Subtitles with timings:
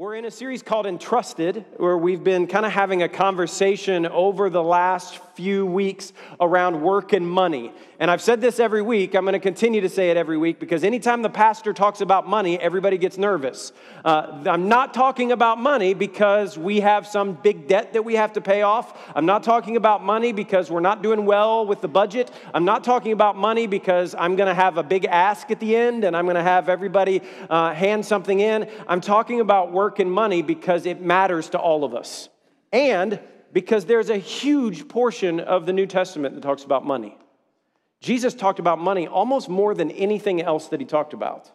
[0.00, 4.48] We're in a series called Entrusted, where we've been kind of having a conversation over
[4.48, 7.70] the last few weeks around work and money.
[7.98, 9.14] And I've said this every week.
[9.14, 12.26] I'm going to continue to say it every week because anytime the pastor talks about
[12.26, 13.72] money, everybody gets nervous.
[14.02, 18.32] Uh, I'm not talking about money because we have some big debt that we have
[18.34, 18.98] to pay off.
[19.14, 22.30] I'm not talking about money because we're not doing well with the budget.
[22.54, 25.76] I'm not talking about money because I'm going to have a big ask at the
[25.76, 27.20] end and I'm going to have everybody
[27.50, 28.66] uh, hand something in.
[28.88, 32.28] I'm talking about work and money because it matters to all of us.
[32.72, 33.20] And
[33.52, 37.16] because there's a huge portion of the New Testament that talks about money.
[38.00, 41.50] Jesus talked about money almost more than anything else that he talked about.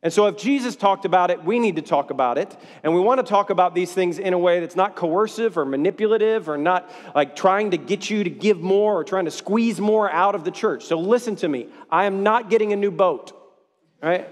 [0.00, 2.56] And so, if Jesus talked about it, we need to talk about it.
[2.84, 5.64] And we want to talk about these things in a way that's not coercive or
[5.64, 9.80] manipulative or not like trying to get you to give more or trying to squeeze
[9.80, 10.84] more out of the church.
[10.84, 11.66] So, listen to me.
[11.90, 13.32] I am not getting a new boat,
[14.00, 14.28] right?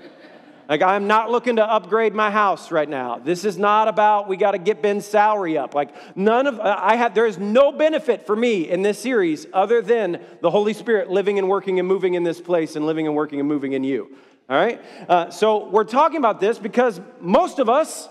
[0.69, 3.19] Like, I'm not looking to upgrade my house right now.
[3.19, 5.75] This is not about we got to get Ben's salary up.
[5.75, 9.81] Like, none of, I have, there is no benefit for me in this series other
[9.81, 13.15] than the Holy Spirit living and working and moving in this place and living and
[13.15, 14.17] working and moving in you.
[14.49, 14.81] All right?
[15.09, 18.09] Uh, so, we're talking about this because most of us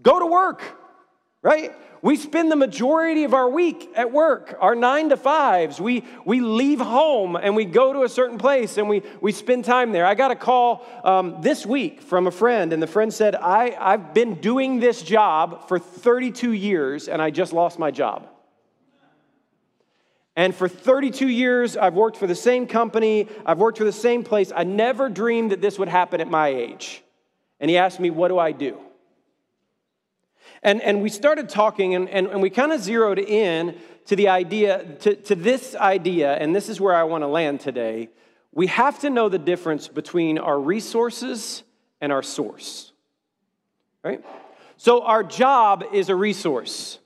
[0.00, 0.62] go to work,
[1.42, 1.72] right?
[2.00, 5.80] We spend the majority of our week at work, our nine to fives.
[5.80, 9.64] We, we leave home and we go to a certain place and we, we spend
[9.64, 10.06] time there.
[10.06, 13.76] I got a call um, this week from a friend, and the friend said, I,
[13.80, 18.28] I've been doing this job for 32 years and I just lost my job.
[20.36, 24.22] And for 32 years, I've worked for the same company, I've worked for the same
[24.22, 24.52] place.
[24.54, 27.02] I never dreamed that this would happen at my age.
[27.58, 28.78] And he asked me, What do I do?
[30.62, 34.28] And, and we started talking, and, and, and we kind of zeroed in to the
[34.28, 38.08] idea, to, to this idea, and this is where I want to land today.
[38.52, 41.62] We have to know the difference between our resources
[42.00, 42.92] and our source,
[44.02, 44.24] right?
[44.76, 46.98] So, our job is a resource.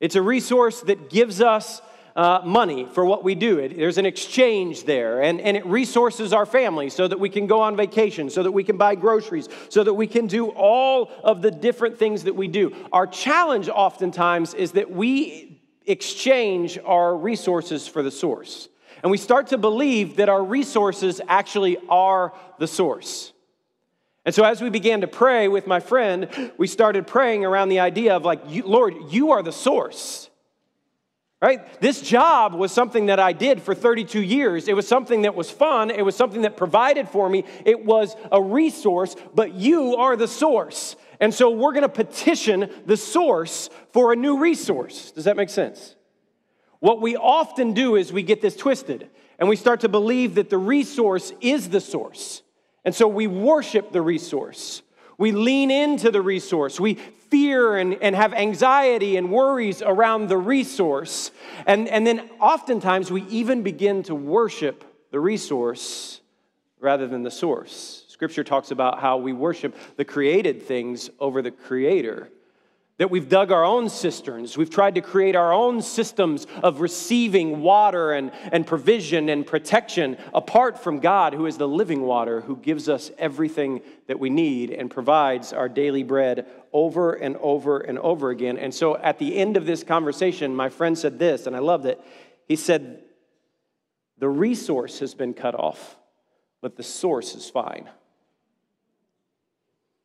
[0.00, 1.82] It's a resource that gives us
[2.16, 3.58] uh, money for what we do.
[3.58, 7.46] It, there's an exchange there, and, and it resources our family so that we can
[7.46, 11.10] go on vacation, so that we can buy groceries, so that we can do all
[11.22, 12.74] of the different things that we do.
[12.92, 18.68] Our challenge oftentimes is that we exchange our resources for the source.
[19.02, 23.32] And we start to believe that our resources actually are the source.
[24.24, 27.80] And so, as we began to pray with my friend, we started praying around the
[27.80, 30.27] idea of, like, Lord, you are the source
[31.40, 31.80] right?
[31.80, 34.66] This job was something that I did for 32 years.
[34.66, 35.90] It was something that was fun.
[35.90, 37.44] It was something that provided for me.
[37.64, 40.96] It was a resource, but you are the source.
[41.20, 45.12] And so we're going to petition the source for a new resource.
[45.12, 45.94] Does that make sense?
[46.80, 50.50] What we often do is we get this twisted and we start to believe that
[50.50, 52.42] the resource is the source.
[52.84, 54.82] And so we worship the resource.
[55.18, 56.78] We lean into the resource.
[56.78, 56.98] We
[57.30, 61.30] fear and, and have anxiety and worries around the resource.
[61.66, 66.20] And, and then oftentimes we even begin to worship the resource
[66.80, 68.04] rather than the source.
[68.08, 72.28] Scripture talks about how we worship the created things over the creator
[72.98, 74.56] that we've dug our own cisterns.
[74.58, 80.16] We've tried to create our own systems of receiving water and, and provision and protection
[80.34, 84.70] apart from God, who is the living water, who gives us everything that we need
[84.70, 88.58] and provides our daily bread over and over and over again.
[88.58, 91.86] And so at the end of this conversation, my friend said this, and I loved
[91.86, 92.00] it.
[92.48, 93.02] He said,
[94.18, 95.96] The resource has been cut off,
[96.60, 97.88] but the source is fine.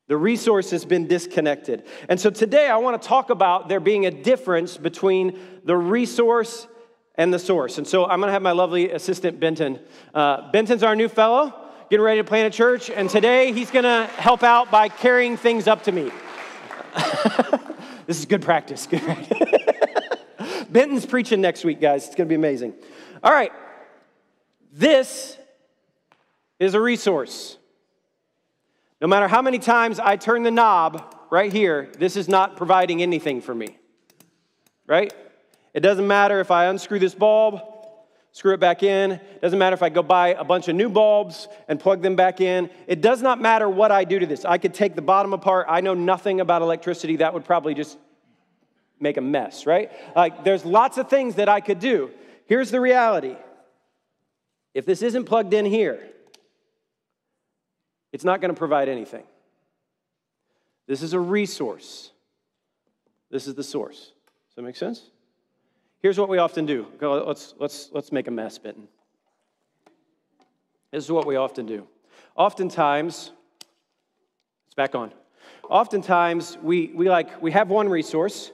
[0.07, 1.83] The resource has been disconnected.
[2.09, 6.67] And so today I want to talk about there being a difference between the resource
[7.15, 7.77] and the source.
[7.77, 9.79] And so I'm going to have my lovely assistant, Benton.
[10.13, 11.53] Uh, Benton's our new fellow,
[11.89, 12.89] getting ready to plant a church.
[12.89, 16.11] And today he's going to help out by carrying things up to me.
[18.05, 18.87] this is good practice.
[18.87, 19.37] Good practice.
[20.69, 22.07] Benton's preaching next week, guys.
[22.07, 22.73] It's going to be amazing.
[23.23, 23.53] All right.
[24.73, 25.37] This
[26.59, 27.57] is a resource.
[29.03, 33.01] No matter how many times I turn the knob right here, this is not providing
[33.01, 33.77] anything for me.
[34.87, 35.13] Right?
[35.73, 37.59] It doesn't matter if I unscrew this bulb,
[38.31, 39.19] screw it back in.
[39.41, 42.39] Doesn't matter if I go buy a bunch of new bulbs and plug them back
[42.39, 42.69] in.
[42.87, 44.45] It does not matter what I do to this.
[44.45, 45.65] I could take the bottom apart.
[45.67, 47.17] I know nothing about electricity.
[47.17, 47.97] That would probably just
[49.01, 49.91] make a mess, right?
[50.15, 52.09] Like there's lots of things that I could do.
[52.45, 53.35] Here's the reality.
[54.73, 56.07] If this isn't plugged in here,
[58.13, 59.23] it's not going to provide anything.
[60.87, 62.11] This is a resource.
[63.29, 64.13] This is the source.
[64.49, 65.09] Does that make sense?
[66.01, 66.87] Here's what we often do.
[67.01, 68.87] Let's, let's, let's make a mess, Benton.
[70.91, 71.87] This is what we often do.
[72.35, 73.31] Oftentimes,
[74.67, 75.11] it's back on.
[75.69, 78.51] Oftentimes, we, we like, we have one resource,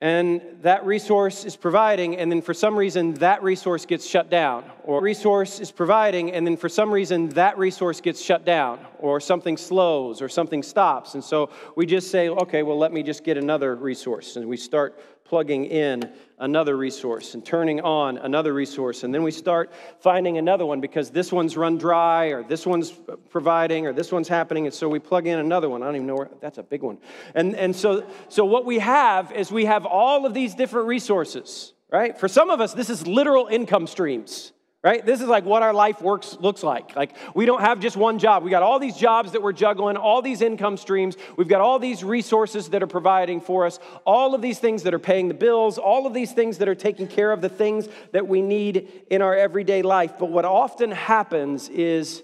[0.00, 4.64] and that resource is providing, and then for some reason that resource gets shut down.
[4.84, 9.20] Or resource is providing, and then for some reason that resource gets shut down, or
[9.20, 11.14] something slows, or something stops.
[11.14, 14.36] And so we just say, okay, well, let me just get another resource.
[14.36, 14.98] And we start
[15.30, 19.04] plugging in another resource and turning on another resource.
[19.04, 22.92] And then we start finding another one because this one's run dry, or this one's
[23.28, 24.66] providing, or this one's happening.
[24.66, 25.84] And so we plug in another one.
[25.84, 26.98] I don't even know where, that's a big one.
[27.36, 31.74] And, and so, so what we have is we have all of these different resources,
[31.92, 32.18] right?
[32.18, 34.50] For some of us, this is literal income streams
[34.82, 35.04] right?
[35.04, 36.96] This is like what our life works looks like.
[36.96, 38.42] Like we don't have just one job.
[38.42, 41.16] We got all these jobs that we're juggling all these income streams.
[41.36, 44.94] We've got all these resources that are providing for us all of these things that
[44.94, 47.88] are paying the bills all of these things that are taking care of the things
[48.12, 50.14] that we need in our everyday life.
[50.18, 52.22] But what often happens is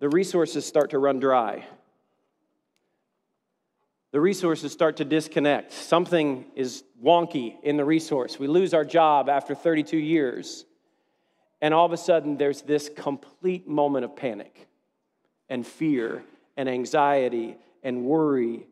[0.00, 1.64] the resources start to run dry.
[4.12, 5.72] The resources start to disconnect.
[5.72, 8.38] Something is wonky in the resource.
[8.38, 10.64] We lose our job after 32 years
[11.60, 14.68] and all of a sudden, there's this complete moment of panic
[15.48, 16.22] and fear
[16.56, 18.66] and anxiety and worry.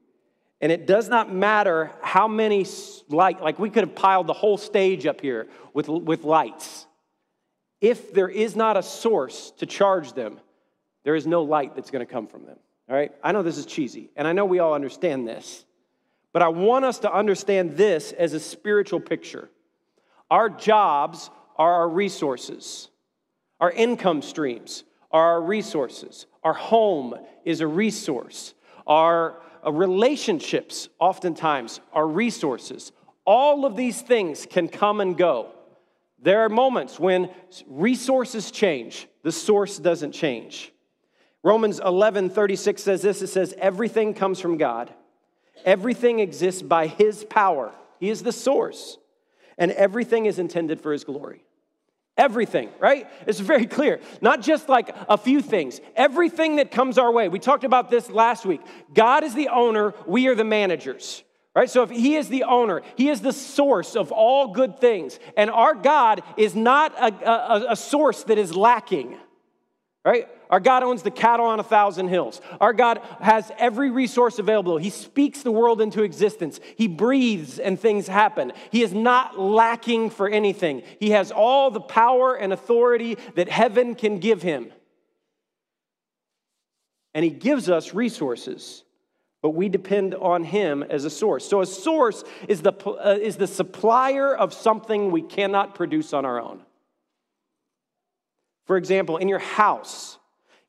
[0.60, 2.66] And it does not matter how many
[3.08, 6.86] light, like we could have piled the whole stage up here with, with lights.
[7.80, 10.40] If there is not a source to charge them,
[11.04, 12.56] there is no light that's going to come from them.
[12.88, 13.12] All right?
[13.22, 15.64] I know this is cheesy, and I know we all understand this,
[16.32, 19.50] but I want us to understand this as a spiritual picture.
[20.30, 22.88] Our jobs are our resources.
[23.60, 26.26] Our income streams are our resources.
[26.42, 27.14] Our home
[27.44, 28.54] is a resource.
[28.86, 32.92] Our uh, relationships, oftentimes, are resources.
[33.24, 35.52] All of these things can come and go.
[36.20, 37.30] There are moments when
[37.66, 40.72] resources change, the source doesn't change.
[41.42, 44.92] Romans 11 36 says this it says, Everything comes from God,
[45.64, 47.72] everything exists by His power.
[48.00, 48.98] He is the source
[49.58, 51.44] and everything is intended for his glory.
[52.16, 53.08] Everything, right?
[53.26, 54.00] It's very clear.
[54.20, 55.80] Not just like a few things.
[55.96, 57.28] Everything that comes our way.
[57.28, 58.60] We talked about this last week.
[58.92, 61.24] God is the owner, we are the managers.
[61.56, 61.70] Right?
[61.70, 65.20] So if he is the owner, he is the source of all good things.
[65.36, 69.16] And our God is not a, a, a source that is lacking.
[70.04, 70.28] Right?
[70.50, 72.40] Our God owns the cattle on a thousand hills.
[72.60, 74.76] Our God has every resource available.
[74.76, 76.60] He speaks the world into existence.
[76.76, 78.52] He breathes and things happen.
[78.70, 80.82] He is not lacking for anything.
[81.00, 84.70] He has all the power and authority that heaven can give him.
[87.14, 88.82] And He gives us resources,
[89.40, 91.48] but we depend on Him as a source.
[91.48, 96.24] So, a source is the, uh, is the supplier of something we cannot produce on
[96.24, 96.60] our own.
[98.66, 100.18] For example, in your house,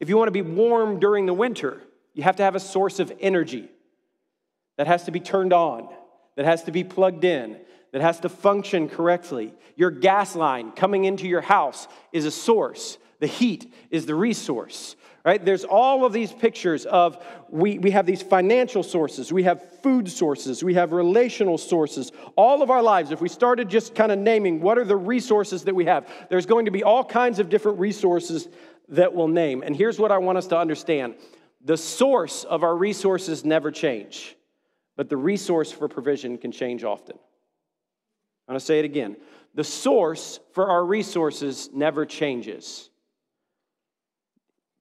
[0.06, 1.82] if you want to be warm during the winter,
[2.14, 3.68] you have to have a source of energy
[4.78, 5.90] that has to be turned on,
[6.36, 7.58] that has to be plugged in,
[7.92, 9.52] that has to function correctly.
[9.76, 14.96] Your gas line coming into your house is a source, the heat is the resource.
[15.26, 15.44] Right?
[15.44, 17.18] There's all of these pictures of
[17.50, 22.12] we, we have these financial sources, we have food sources, we have relational sources.
[22.36, 25.64] All of our lives, if we started just kind of naming what are the resources
[25.64, 28.48] that we have, there's going to be all kinds of different resources
[28.90, 29.64] that we'll name.
[29.64, 31.16] And here's what I want us to understand
[31.64, 34.36] the source of our resources never change,
[34.96, 37.18] but the resource for provision can change often.
[38.48, 39.18] I'm to say it again.
[39.56, 42.90] The source for our resources never changes,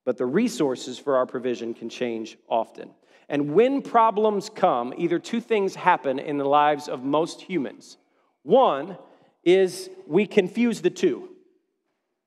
[0.05, 2.91] but the resources for our provision can change often.
[3.29, 7.97] And when problems come, either two things happen in the lives of most humans.
[8.43, 8.99] One
[9.45, 11.31] is we confuse the two,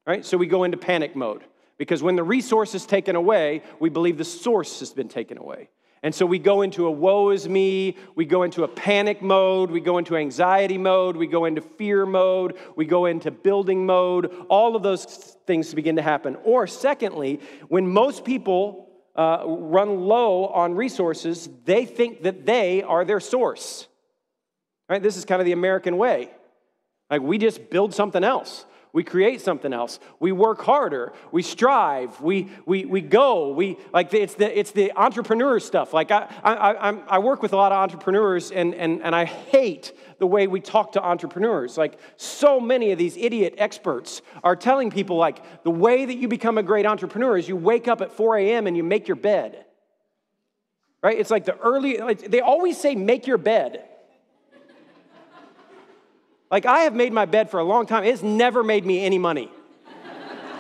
[0.07, 0.25] right?
[0.25, 1.43] So we go into panic mode.
[1.77, 5.69] Because when the resource is taken away, we believe the source has been taken away.
[6.03, 9.72] And so we go into a woe is me, we go into a panic mode,
[9.72, 14.31] we go into anxiety mode, we go into fear mode, we go into building mode.
[14.48, 15.05] All of those
[15.48, 16.38] things begin to happen.
[16.43, 23.03] Or, secondly, when most people uh, run low on resources, they think that they are
[23.03, 23.88] their source.
[24.88, 25.01] Right?
[25.01, 26.29] This is kind of the American way.
[27.10, 28.65] Like we just build something else.
[28.98, 30.00] We create something else.
[30.20, 31.13] We work harder.
[31.32, 32.20] We strive.
[32.20, 33.51] We, we, we go.
[33.51, 35.94] We, like it's, the, it's the entrepreneur stuff.
[35.94, 39.25] Like I, I, I, I work with a lot of entrepreneurs and, and, and I
[39.25, 41.77] hate the way we talk to entrepreneurs.
[41.77, 46.27] Like so many of these idiot experts are telling people like the way that you
[46.27, 48.66] become a great entrepreneur is you wake up at 4 a.m.
[48.66, 49.63] and you make your bed.
[51.04, 51.20] Right?
[51.20, 53.84] It's like the early, like they always say make your bed.
[56.50, 58.04] Like, I have made my bed for a long time.
[58.04, 59.51] It's never made me any money.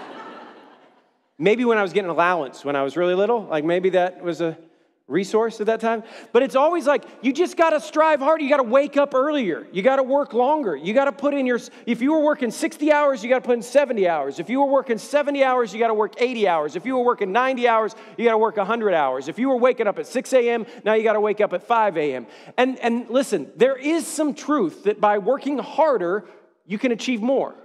[1.37, 4.41] maybe when I was getting allowance when I was really little, like maybe that was
[4.41, 4.57] a,
[5.07, 6.03] resource at that time.
[6.33, 8.43] But it's always like you just got to strive harder.
[8.43, 9.65] You got to wake up earlier.
[9.71, 10.75] You got to work longer.
[10.75, 13.45] You got to put in your, if you were working 60 hours, you got to
[13.45, 14.39] put in 70 hours.
[14.39, 16.75] If you were working 70 hours, you got to work 80 hours.
[16.75, 19.29] If you were working 90 hours, you got to work 100 hours.
[19.29, 21.63] If you were waking up at 6 a.m., now you got to wake up at
[21.63, 22.27] 5 a.m.
[22.57, 26.25] And, and listen, there is some truth that by working harder,
[26.65, 27.55] you can achieve more.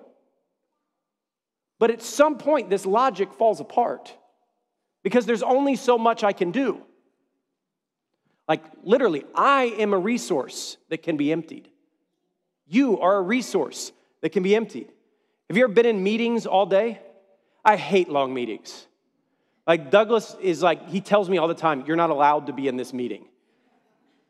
[1.81, 4.15] But at some point, this logic falls apart
[5.03, 6.83] because there's only so much I can do.
[8.49, 11.69] Like, literally, I am a resource that can be emptied.
[12.67, 14.91] You are a resource that can be emptied.
[15.49, 17.01] Have you ever been in meetings all day?
[17.65, 18.87] I hate long meetings.
[19.67, 22.67] Like, Douglas is like, he tells me all the time, you're not allowed to be
[22.67, 23.27] in this meeting.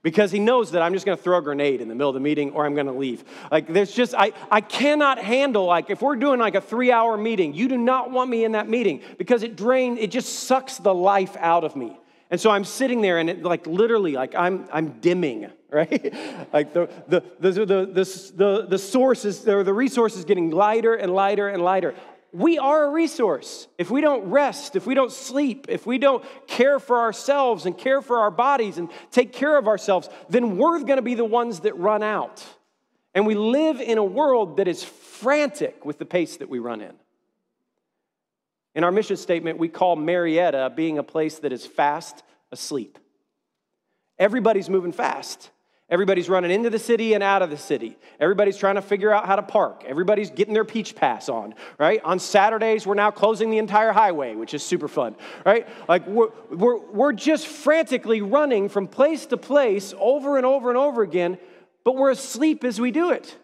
[0.03, 2.21] Because he knows that I'm just gonna throw a grenade in the middle of the
[2.21, 3.25] meeting or I'm gonna leave.
[3.51, 7.17] Like, there's just, I, I cannot handle, like, if we're doing like a three hour
[7.17, 10.79] meeting, you do not want me in that meeting because it drains, it just sucks
[10.79, 11.97] the life out of me.
[12.33, 16.15] And so I'm sitting there and it, like literally, like I'm, I'm dimming, right?
[16.51, 21.15] like the, the, the, the, the, the, the source the resource is getting lighter and
[21.15, 21.95] lighter and lighter.
[22.33, 23.69] We are a resource.
[23.77, 27.77] If we don't rest, if we don't sleep, if we don't care for ourselves and
[27.77, 31.27] care for our bodies and take care of ourselves, then we're going to be the
[31.27, 32.43] ones that run out.
[33.15, 36.81] And we live in a world that is frantic with the pace that we run
[36.81, 36.95] in.
[38.75, 42.99] In our mission statement, we call Marietta being a place that is fast asleep.
[44.19, 45.51] Everybody's moving fast.
[45.91, 47.99] Everybody's running into the city and out of the city.
[48.19, 49.85] Everybody's trying to figure out how to park.
[49.87, 52.01] Everybody's getting their peach pass on, right?
[52.03, 55.69] On Saturdays, we're now closing the entire highway, which is super fun, right?
[55.89, 60.79] Like, we're, we're, we're just frantically running from place to place over and over and
[60.79, 61.37] over again,
[61.85, 63.37] but we're asleep as we do it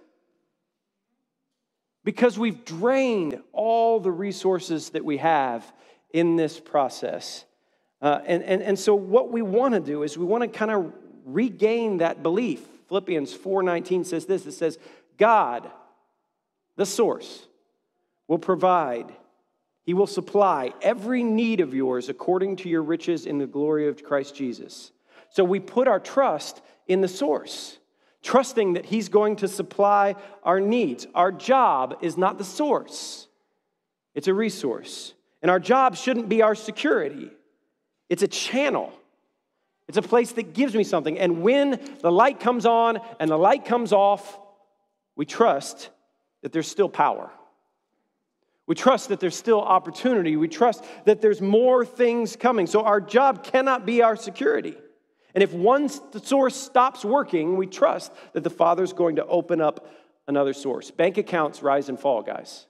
[2.09, 5.71] because we've drained all the resources that we have
[6.11, 7.45] in this process.
[8.01, 10.71] Uh, and, and, and so what we want to do is we want to kind
[10.71, 10.91] of
[11.27, 12.67] regain that belief.
[12.89, 14.79] Philippians 4:19 says this it says
[15.19, 15.71] God
[16.77, 17.47] the source
[18.27, 19.13] will provide
[19.83, 24.03] he will supply every need of yours according to your riches in the glory of
[24.03, 24.93] Christ Jesus.
[25.29, 27.78] So we put our trust in the source
[28.23, 31.07] trusting that He's going to supply our needs.
[31.15, 33.29] Our job is not the source,
[34.15, 35.15] it's a resource.
[35.41, 37.31] And our job shouldn't be our security,
[38.09, 38.93] it's a channel.
[39.87, 41.19] It's a place that gives me something.
[41.19, 44.39] And when the light comes on and the light comes off,
[45.17, 45.89] we trust
[46.43, 47.31] that there's still power.
[48.67, 50.37] We trust that there's still opportunity.
[50.37, 52.67] We trust that there's more things coming.
[52.67, 54.77] So our job cannot be our security.
[55.35, 59.87] And if one source stops working, we trust that the Father's going to open up
[60.27, 60.91] another source.
[60.91, 62.67] Bank accounts rise and fall, guys.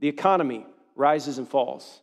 [0.00, 2.02] The economy rises and falls.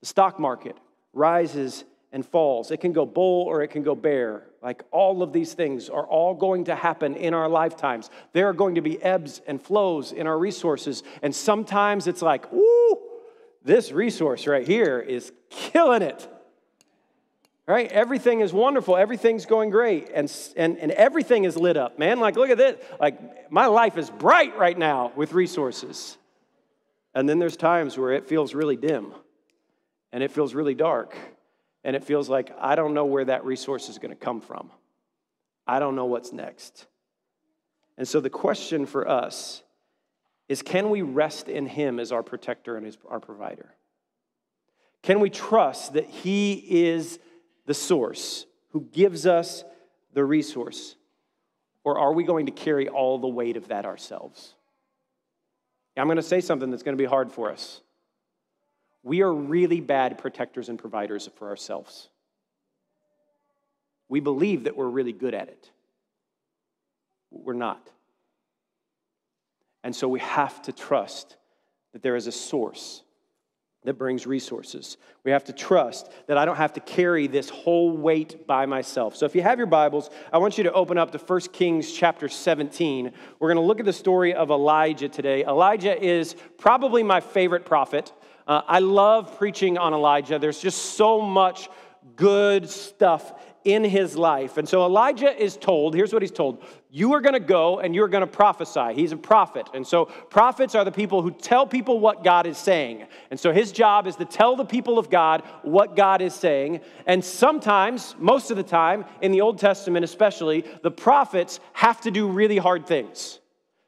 [0.00, 0.76] The stock market
[1.12, 2.70] rises and falls.
[2.70, 4.44] It can go bull or it can go bear.
[4.62, 8.10] Like all of these things are all going to happen in our lifetimes.
[8.32, 11.02] There are going to be ebbs and flows in our resources.
[11.22, 12.98] And sometimes it's like, ooh,
[13.64, 16.28] this resource right here is killing it
[17.66, 17.90] right?
[17.90, 18.96] Everything is wonderful.
[18.96, 20.10] Everything's going great.
[20.12, 22.20] And, and, and everything is lit up, man.
[22.20, 22.82] Like, look at this.
[23.00, 26.16] Like, my life is bright right now with resources.
[27.14, 29.12] And then there's times where it feels really dim
[30.12, 31.16] and it feels really dark.
[31.84, 34.70] And it feels like I don't know where that resource is going to come from.
[35.66, 36.86] I don't know what's next.
[37.98, 39.62] And so the question for us
[40.48, 43.74] is can we rest in Him as our protector and as our provider?
[45.02, 47.18] Can we trust that He is
[47.66, 49.64] the source, who gives us
[50.12, 50.96] the resource?
[51.84, 54.54] Or are we going to carry all the weight of that ourselves?
[55.96, 57.80] I'm going to say something that's going to be hard for us.
[59.02, 62.08] We are really bad protectors and providers for ourselves.
[64.08, 65.70] We believe that we're really good at it.
[67.30, 67.90] We're not.
[69.82, 71.36] And so we have to trust
[71.92, 73.02] that there is a source
[73.84, 74.96] that brings resources.
[75.24, 79.16] We have to trust that I don't have to carry this whole weight by myself.
[79.16, 81.92] So if you have your Bibles, I want you to open up to 1 Kings
[81.92, 83.12] chapter 17.
[83.38, 85.44] We're going to look at the story of Elijah today.
[85.44, 88.12] Elijah is probably my favorite prophet.
[88.46, 90.38] Uh, I love preaching on Elijah.
[90.38, 91.68] There's just so much
[92.16, 93.32] good stuff
[93.64, 94.56] in his life.
[94.56, 97.94] And so Elijah is told here's what he's told you are going to go and
[97.94, 98.92] you're going to prophesy.
[98.94, 99.66] He's a prophet.
[99.72, 103.06] And so prophets are the people who tell people what God is saying.
[103.30, 106.80] And so his job is to tell the people of God what God is saying.
[107.06, 112.10] And sometimes, most of the time, in the Old Testament especially, the prophets have to
[112.10, 113.38] do really hard things.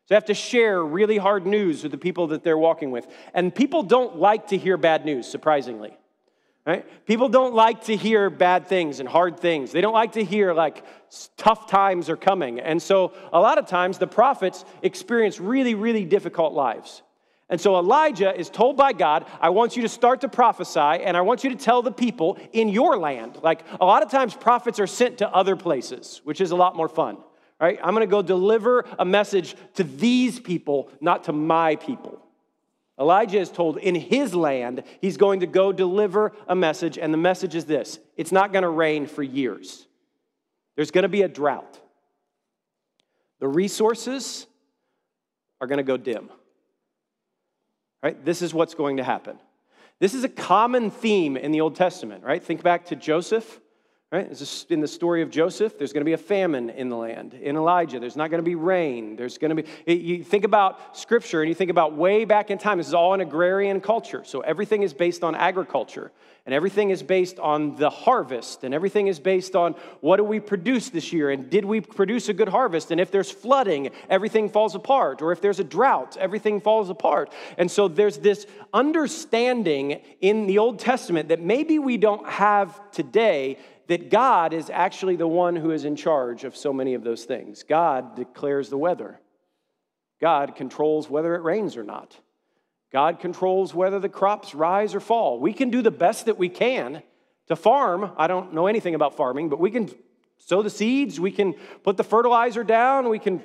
[0.04, 3.06] So they have to share really hard news with the people that they're walking with.
[3.34, 5.96] And people don't like to hear bad news, surprisingly.
[6.66, 6.86] Right?
[7.04, 9.70] People don't like to hear bad things and hard things.
[9.70, 10.82] They don't like to hear like
[11.36, 12.58] tough times are coming.
[12.58, 17.02] And so a lot of times the prophets experience really, really difficult lives.
[17.50, 21.18] And so Elijah is told by God, I want you to start to prophesy and
[21.18, 23.38] I want you to tell the people in your land.
[23.42, 26.74] Like a lot of times prophets are sent to other places, which is a lot
[26.74, 27.18] more fun.
[27.60, 27.78] Right?
[27.82, 32.20] I'm going to go deliver a message to these people, not to my people.
[32.98, 37.18] Elijah is told in his land, he's going to go deliver a message, and the
[37.18, 39.86] message is this it's not going to rain for years.
[40.76, 41.80] There's going to be a drought.
[43.40, 44.46] The resources
[45.60, 46.30] are going to go dim.
[48.02, 48.22] Right?
[48.24, 49.38] This is what's going to happen.
[49.98, 52.42] This is a common theme in the Old Testament, right?
[52.42, 53.60] Think back to Joseph.
[54.14, 54.30] Right?
[54.70, 57.34] In the story of Joseph, there's going to be a famine in the land.
[57.34, 59.16] In Elijah, there's not going to be rain.
[59.16, 62.58] There's going to be, you think about scripture and you think about way back in
[62.58, 64.22] time, this is all an agrarian culture.
[64.22, 66.12] So everything is based on agriculture
[66.46, 70.38] and everything is based on the harvest and everything is based on what do we
[70.38, 72.92] produce this year and did we produce a good harvest?
[72.92, 75.22] And if there's flooding, everything falls apart.
[75.22, 77.32] Or if there's a drought, everything falls apart.
[77.58, 83.58] And so there's this understanding in the Old Testament that maybe we don't have today
[83.88, 87.24] that God is actually the one who is in charge of so many of those
[87.24, 87.62] things.
[87.62, 89.20] God declares the weather,
[90.20, 92.18] God controls whether it rains or not.
[92.92, 95.40] God controls whether the crops rise or fall.
[95.40, 97.02] We can do the best that we can
[97.48, 98.12] to farm.
[98.16, 99.90] I don't know anything about farming, but we can
[100.38, 103.42] sow the seeds, we can put the fertilizer down, we can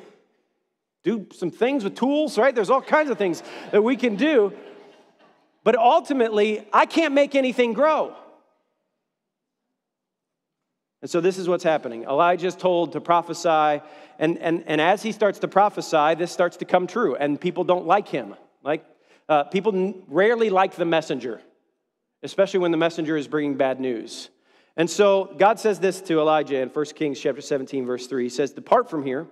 [1.04, 2.54] do some things with tools, right?
[2.54, 3.42] There's all kinds of things
[3.72, 4.54] that we can do.
[5.64, 8.16] But ultimately, I can't make anything grow.
[11.02, 12.04] And so this is what's happening.
[12.04, 13.82] Elijah is told to prophesy,
[14.20, 17.64] and, and, and as he starts to prophesy, this starts to come true, and people
[17.64, 18.36] don't like him.
[18.64, 18.86] Like,
[19.30, 21.40] uh, people rarely like the messenger,
[22.24, 24.30] especially when the messenger is bringing bad news.
[24.76, 28.24] And so God says this to Elijah in 1 Kings chapter 17, verse 3.
[28.24, 29.28] He says, Depart from here,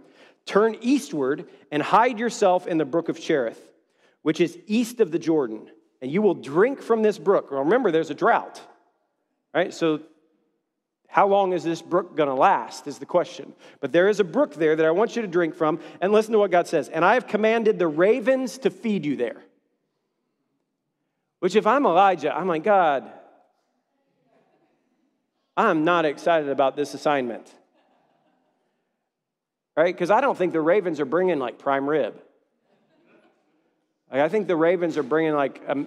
[0.45, 3.61] turn eastward, and hide yourself in the brook of Cherith,
[4.21, 5.69] which is east of the Jordan,
[6.01, 7.49] and you will drink from this brook.
[7.51, 8.61] Remember, there's a drought.
[9.53, 9.73] Right?
[9.73, 10.01] So
[11.07, 12.85] how long is this brook going to last?
[12.85, 13.53] Is the question.
[13.79, 15.79] But there is a brook there that I want you to drink from.
[16.01, 16.89] And listen to what God says.
[16.89, 19.41] And I have commanded the ravens to feed you there.
[21.39, 23.09] Which, if I'm Elijah, I'm like, God,
[25.55, 27.51] I'm not excited about this assignment.
[29.75, 29.93] Right?
[29.93, 32.19] Because I don't think the ravens are bringing like prime rib.
[34.11, 35.85] Like, I think the ravens are bringing like a,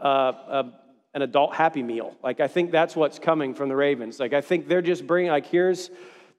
[0.00, 0.72] a, a
[1.14, 2.16] an adult happy meal.
[2.22, 4.18] Like, I think that's what's coming from the Ravens.
[4.18, 5.90] Like, I think they're just bringing, like, here's,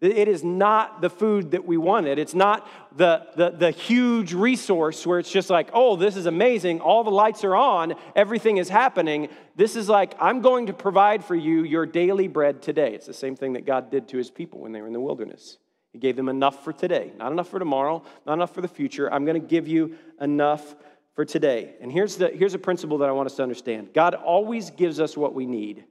[0.01, 2.19] it is not the food that we wanted.
[2.19, 6.81] It's not the, the, the huge resource where it's just like, oh, this is amazing.
[6.81, 7.93] All the lights are on.
[8.15, 9.29] Everything is happening.
[9.55, 12.95] This is like, I'm going to provide for you your daily bread today.
[12.95, 14.99] It's the same thing that God did to his people when they were in the
[14.99, 15.57] wilderness.
[15.93, 19.13] He gave them enough for today, not enough for tomorrow, not enough for the future.
[19.13, 20.75] I'm going to give you enough
[21.15, 21.75] for today.
[21.81, 24.99] And here's, the, here's a principle that I want us to understand God always gives
[24.99, 25.83] us what we need,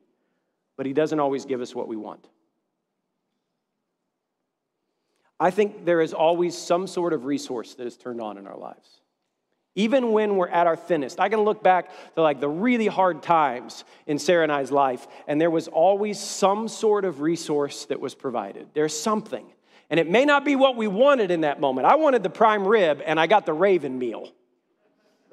[0.76, 2.28] but He doesn't always give us what we want.
[5.38, 8.56] I think there is always some sort of resource that is turned on in our
[8.56, 9.00] lives.
[9.74, 13.22] Even when we're at our thinnest, I can look back to like the really hard
[13.22, 17.98] times in Sarah and I's life, and there was always some sort of resource that
[17.98, 18.68] was provided.
[18.74, 19.46] There's something.
[19.88, 21.86] And it may not be what we wanted in that moment.
[21.86, 24.30] I wanted the prime rib, and I got the raven meal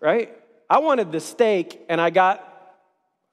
[0.02, 0.36] right?
[0.70, 2.46] I wanted the steak, and I got,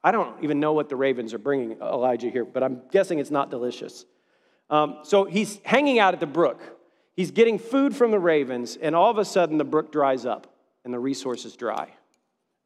[0.02, 3.30] I don't even know what the ravens are bringing Elijah here, but I'm guessing it's
[3.30, 4.04] not delicious.
[4.70, 6.60] Um, so he's hanging out at the brook.
[7.14, 10.52] He's getting food from the ravens, and all of a sudden the brook dries up
[10.84, 11.90] and the resources dry,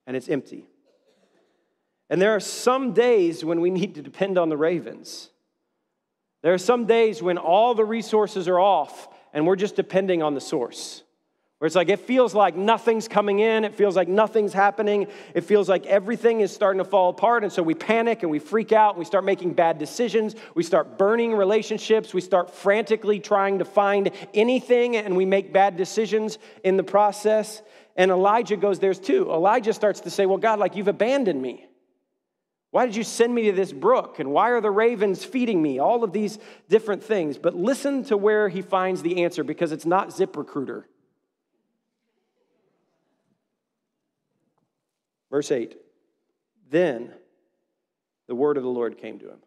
[0.06, 0.66] and it's empty.
[2.10, 5.30] And there are some days when we need to depend on the ravens.
[6.42, 10.34] There are some days when all the resources are off and we're just depending on
[10.34, 11.02] the source.
[11.60, 15.42] Where it's like it feels like nothing's coming in, it feels like nothing's happening, it
[15.42, 17.44] feels like everything is starting to fall apart.
[17.44, 20.34] And so we panic and we freak out and we start making bad decisions.
[20.54, 22.14] We start burning relationships.
[22.14, 27.60] We start frantically trying to find anything and we make bad decisions in the process.
[27.94, 29.30] And Elijah goes there too.
[29.30, 31.66] Elijah starts to say, Well, God, like you've abandoned me.
[32.70, 34.18] Why did you send me to this brook?
[34.18, 35.78] And why are the ravens feeding me?
[35.78, 36.38] All of these
[36.70, 37.36] different things.
[37.36, 40.84] But listen to where he finds the answer because it's not ZipRecruiter.
[45.30, 45.76] Verse 8
[46.70, 47.12] Then
[48.26, 49.38] the word of the Lord came to him.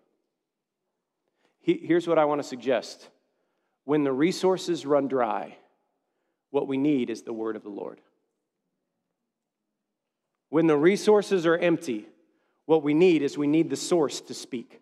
[1.61, 3.09] here's what I want to suggest
[3.85, 5.57] when the resources run dry,
[6.51, 7.99] what we need is the word of the Lord.
[10.49, 12.07] When the resources are empty,
[12.65, 14.79] What we need is we need the source to speak.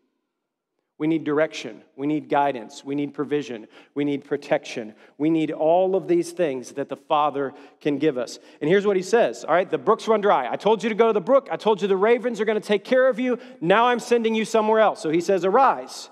[1.01, 1.81] We need direction.
[1.95, 2.85] We need guidance.
[2.85, 3.65] We need provision.
[3.95, 4.93] We need protection.
[5.17, 8.37] We need all of these things that the Father can give us.
[8.61, 10.47] And here's what he says All right, the brooks run dry.
[10.47, 11.47] I told you to go to the brook.
[11.51, 13.39] I told you the ravens are going to take care of you.
[13.59, 15.01] Now I'm sending you somewhere else.
[15.01, 16.11] So he says, Arise.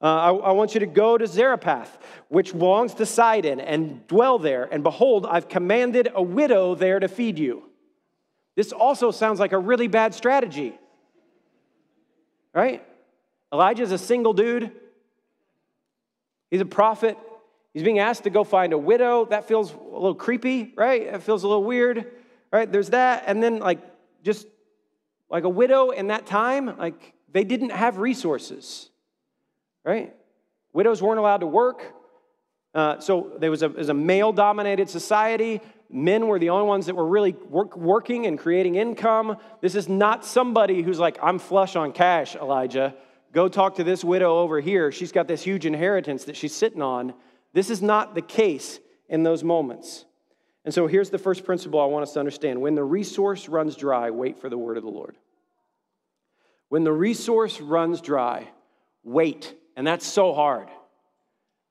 [0.00, 4.38] Uh, I, I, want you to go to Zarephath, which belongs to Sidon, and dwell
[4.38, 4.68] there.
[4.70, 7.64] And behold, I've commanded a widow there to feed you.
[8.54, 10.78] This also sounds like a really bad strategy,
[12.54, 12.86] right?
[13.52, 14.72] Elijah's a single dude.
[16.50, 17.18] He's a prophet.
[17.72, 19.26] He's being asked to go find a widow.
[19.26, 21.02] That feels a little creepy, right?
[21.02, 22.06] It feels a little weird,
[22.52, 22.70] right?
[22.70, 23.24] There's that.
[23.26, 23.80] And then, like,
[24.24, 24.46] just
[25.30, 28.90] like a widow in that time, like, they didn't have resources,
[29.84, 30.14] right?
[30.72, 31.94] Widows weren't allowed to work.
[32.74, 35.60] Uh, so there was a, a male dominated society.
[35.88, 39.36] Men were the only ones that were really work, working and creating income.
[39.60, 42.94] This is not somebody who's like, I'm flush on cash, Elijah.
[43.32, 44.90] Go talk to this widow over here.
[44.90, 47.14] She's got this huge inheritance that she's sitting on.
[47.52, 50.04] This is not the case in those moments.
[50.64, 52.60] And so here's the first principle I want us to understand.
[52.60, 55.16] When the resource runs dry, wait for the word of the Lord.
[56.68, 58.48] When the resource runs dry,
[59.02, 59.54] wait.
[59.76, 60.68] And that's so hard.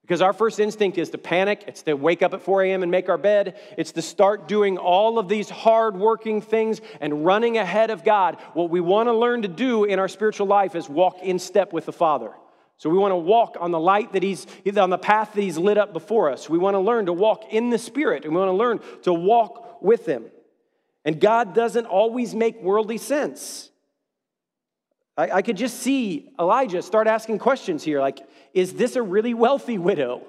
[0.10, 2.82] Because our first instinct is to panic, it's to wake up at 4 a.m.
[2.82, 7.28] and make our bed, it's to start doing all of these hard working things and
[7.28, 8.38] running ahead of God.
[8.56, 11.74] What we want to learn to do in our spiritual life is walk in step
[11.74, 12.32] with the Father.
[12.78, 15.60] So we want to walk on the light that He's, on the path that He's
[15.60, 16.50] lit up before us.
[16.50, 19.14] We want to learn to walk in the Spirit, and we want to learn to
[19.14, 20.26] walk with Him.
[21.06, 23.70] And God doesn't always make worldly sense.
[25.20, 29.34] I, I could just see Elijah start asking questions here like, is this a really
[29.34, 30.26] wealthy widow?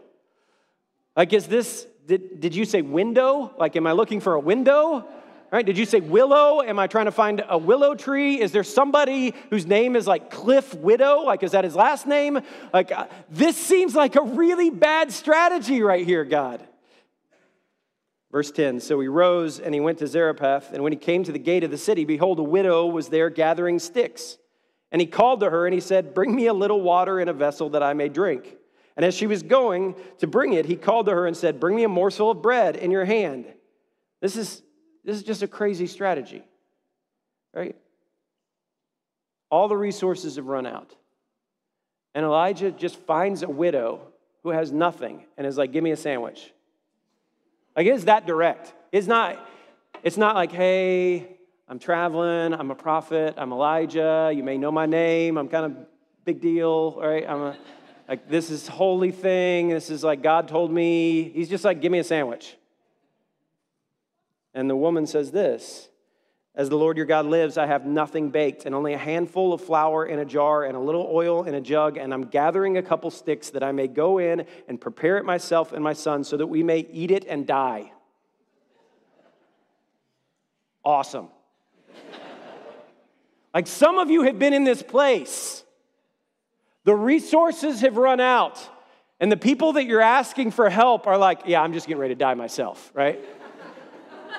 [1.17, 3.55] Like, is this, did, did you say window?
[3.57, 5.07] Like, am I looking for a window?
[5.53, 5.65] Right?
[5.65, 6.61] Did you say willow?
[6.61, 8.41] Am I trying to find a willow tree?
[8.41, 11.21] Is there somebody whose name is like Cliff Widow?
[11.21, 12.41] Like, is that his last name?
[12.73, 16.67] Like, uh, this seems like a really bad strategy right here, God.
[18.33, 21.33] Verse 10 So he rose and he went to Zarephath, and when he came to
[21.33, 24.37] the gate of the city, behold, a widow was there gathering sticks.
[24.93, 27.33] And he called to her and he said, Bring me a little water in a
[27.33, 28.57] vessel that I may drink.
[28.97, 31.77] And as she was going to bring it, he called to her and said, Bring
[31.77, 33.47] me a morsel of bread in your hand.
[34.21, 34.63] This is,
[35.05, 36.43] this is just a crazy strategy,
[37.55, 37.77] right?
[39.51, 40.95] All the resources have run out.
[42.15, 44.01] And Elijah just finds a widow
[44.43, 46.53] who has nothing and is like, Give me a sandwich.
[47.77, 48.75] Like, it's that direct.
[48.91, 49.39] It's not,
[50.03, 51.39] it's not like, Hey,
[51.71, 52.53] I'm traveling.
[52.53, 53.35] I'm a prophet.
[53.37, 54.33] I'm Elijah.
[54.35, 55.39] You may know my name.
[55.39, 55.87] I'm kind of
[56.25, 57.25] big deal, right?
[57.25, 57.57] I'm a,
[58.09, 59.69] like, this is holy thing.
[59.69, 61.31] This is like God told me.
[61.31, 62.57] He's just like, give me a sandwich.
[64.53, 65.89] And the woman says this
[66.57, 69.61] As the Lord your God lives, I have nothing baked and only a handful of
[69.61, 72.83] flour in a jar and a little oil in a jug, and I'm gathering a
[72.83, 76.37] couple sticks that I may go in and prepare it myself and my son so
[76.37, 77.93] that we may eat it and die.
[80.85, 81.29] Awesome.
[83.53, 85.65] Like some of you have been in this place.
[86.85, 88.59] The resources have run out,
[89.19, 92.15] and the people that you're asking for help are like, yeah, I'm just getting ready
[92.15, 93.21] to die myself, right?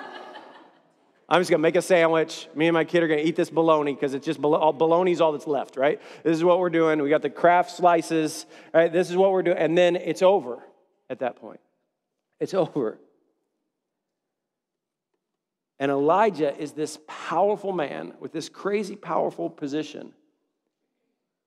[1.30, 2.48] I'm just gonna make a sandwich.
[2.56, 5.46] Me and my kid are gonna eat this bologna because it's just bologna's all that's
[5.46, 6.02] left, right?
[6.24, 7.02] This is what we're doing.
[7.02, 8.92] We got the Kraft slices, right?
[8.92, 10.64] This is what we're doing, and then it's over
[11.10, 11.60] at that point.
[12.40, 12.98] It's over.
[15.82, 20.14] And Elijah is this powerful man with this crazy powerful position.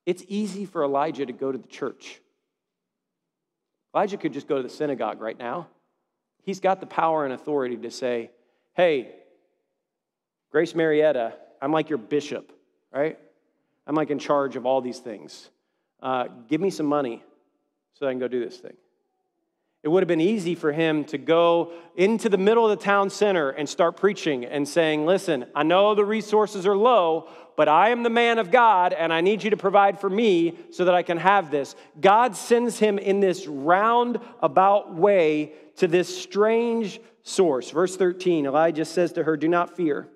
[0.05, 2.19] It's easy for Elijah to go to the church.
[3.95, 5.69] Elijah could just go to the synagogue right now.
[6.43, 8.29] He's got the power and authority to say,
[8.73, 9.15] hey,
[10.51, 12.51] Grace Marietta, I'm like your bishop,
[12.93, 13.17] right?
[13.87, 15.49] I'm like in charge of all these things.
[16.03, 17.23] Uh, give me some money
[17.93, 18.75] so I can go do this thing.
[19.85, 23.11] It would have been easy for him to go into the middle of the town
[23.11, 27.89] center and start preaching and saying, Listen, I know the resources are low, but I
[27.89, 30.95] am the man of God and I need you to provide for me so that
[30.95, 31.75] I can have this.
[32.01, 37.69] God sends him in this roundabout way to this strange source.
[37.69, 40.09] Verse 13 Elijah says to her, Do not fear.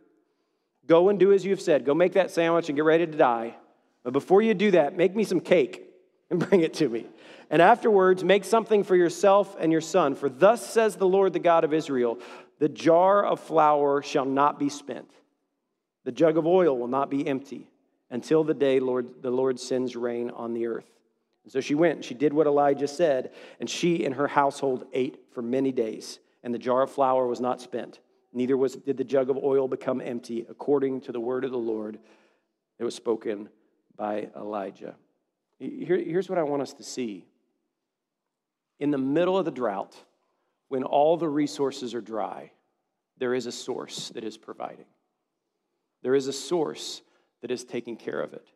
[0.88, 1.86] Go and do as you have said.
[1.86, 3.56] Go make that sandwich and get ready to die.
[4.02, 5.86] But before you do that, make me some cake
[6.32, 7.06] and bring it to me.
[7.50, 10.16] And afterwards, make something for yourself and your son.
[10.16, 12.20] For thus says the Lord, the God of Israel
[12.60, 15.10] the jar of flour shall not be spent,
[16.04, 17.70] the jug of oil will not be empty
[18.10, 20.90] until the day Lord, the Lord sends rain on the earth.
[21.44, 24.86] And so she went and she did what Elijah said, and she and her household
[24.94, 28.00] ate for many days, and the jar of flour was not spent.
[28.34, 31.58] Neither was, did the jug of oil become empty, according to the word of the
[31.58, 31.98] Lord
[32.78, 33.50] that was spoken
[33.96, 34.96] by Elijah.
[35.60, 37.26] Here, here's what I want us to see.
[38.80, 39.96] In the middle of the drought,
[40.70, 42.52] when all the resources are dry,
[43.18, 44.86] there is a source that is providing.
[46.02, 47.02] There is a source
[47.42, 48.48] that is taking care of it.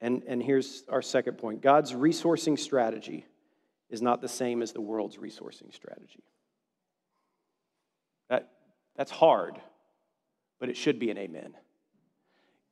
[0.00, 3.26] And, and here's our second point God's resourcing strategy
[3.90, 6.22] is not the same as the world's resourcing strategy.
[8.28, 8.50] That,
[8.96, 9.60] that's hard,
[10.58, 11.54] but it should be an amen.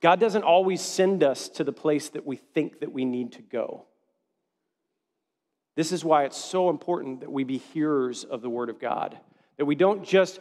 [0.01, 3.43] God doesn't always send us to the place that we think that we need to
[3.43, 3.87] go.
[5.79, 9.17] This is why it's so important that we be hearers of the Word of God,
[9.59, 10.41] that we don't just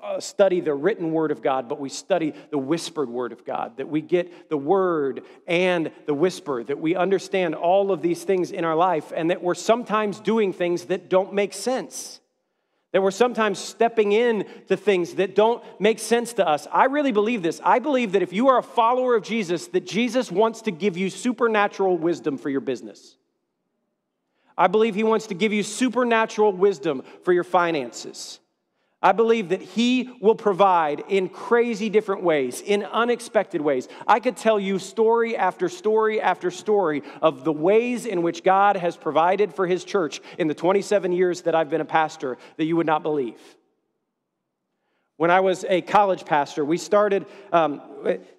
[0.00, 3.78] uh, study the written Word of God, but we study the whispered Word of God,
[3.78, 8.52] that we get the Word and the whisper, that we understand all of these things
[8.52, 12.20] in our life, and that we're sometimes doing things that don't make sense.
[12.92, 16.68] That we're sometimes stepping in to things that don't make sense to us.
[16.70, 17.60] I really believe this.
[17.64, 20.96] I believe that if you are a follower of Jesus, that Jesus wants to give
[20.96, 23.16] you supernatural wisdom for your business.
[24.56, 28.40] I believe he wants to give you supernatural wisdom for your finances.
[29.02, 33.88] I believe that He will provide in crazy different ways, in unexpected ways.
[34.06, 38.76] I could tell you story after story after story of the ways in which God
[38.76, 42.64] has provided for His church in the 27 years that I've been a pastor that
[42.64, 43.38] you would not believe.
[45.16, 47.80] When I was a college pastor, we started, um,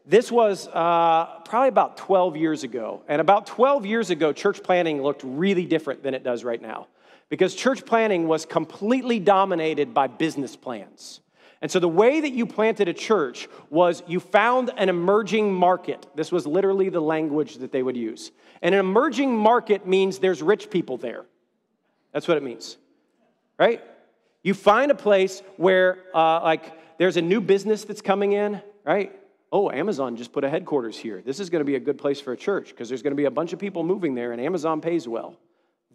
[0.05, 3.01] this was uh, probably about 12 years ago.
[3.07, 6.87] And about 12 years ago, church planting looked really different than it does right now
[7.29, 11.21] because church planting was completely dominated by business plans.
[11.61, 16.05] And so the way that you planted a church was you found an emerging market.
[16.15, 18.31] This was literally the language that they would use.
[18.61, 21.25] And an emerging market means there's rich people there.
[22.13, 22.77] That's what it means,
[23.57, 23.83] right?
[24.43, 29.13] You find a place where, uh, like, there's a new business that's coming in, right?
[29.51, 31.21] Oh, Amazon just put a headquarters here.
[31.21, 33.17] This is going to be a good place for a church because there's going to
[33.17, 35.37] be a bunch of people moving there, and Amazon pays well.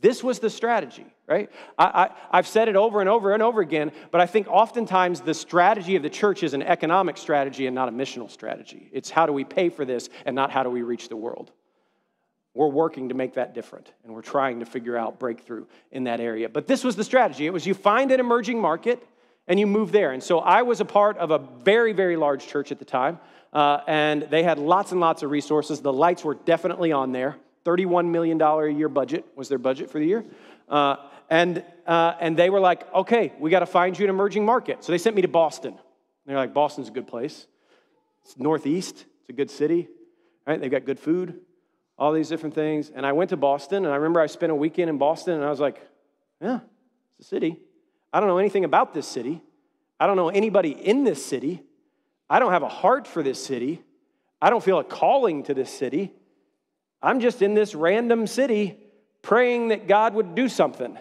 [0.03, 1.49] This was the strategy, right?
[1.79, 5.33] I, have said it over and over and over again, but I think oftentimes the
[5.33, 8.91] strategy of the church is an economic strategy and not a missional strategy.
[8.93, 11.53] It's how do we pay for this and not how do we reach the world.
[12.55, 16.21] We're working to make that different, and we're trying to figure out breakthrough in that
[16.21, 16.49] area.
[16.49, 19.07] But this was the strategy it was you find an emerging market
[19.49, 20.13] and you move there.
[20.13, 23.19] And so I was a part of a very, very large church at the time,
[23.53, 25.81] uh, and they had lots and lots of resources.
[25.81, 27.37] The lights were definitely on there.
[27.65, 30.25] $31 million a year budget was their budget for the year.
[30.69, 30.97] Uh,
[31.31, 34.85] and, uh, and they were like, okay, we got to find you an emerging market.
[34.85, 35.79] So they sent me to Boston.
[36.27, 37.47] They're like, Boston's a good place.
[38.25, 39.89] It's northeast, it's a good city,
[40.47, 40.61] right?
[40.61, 41.41] They've got good food,
[42.03, 42.91] all these different things.
[42.93, 45.45] And I went to Boston, and I remember I spent a weekend in Boston, and
[45.45, 45.81] I was like,
[46.41, 46.59] yeah,
[47.17, 47.61] it's a city.
[48.13, 49.41] I don't know anything about this city.
[50.01, 51.63] I don't know anybody in this city.
[52.29, 53.81] I don't have a heart for this city.
[54.41, 56.13] I don't feel a calling to this city.
[57.01, 58.77] I'm just in this random city
[59.23, 60.99] praying that God would do something.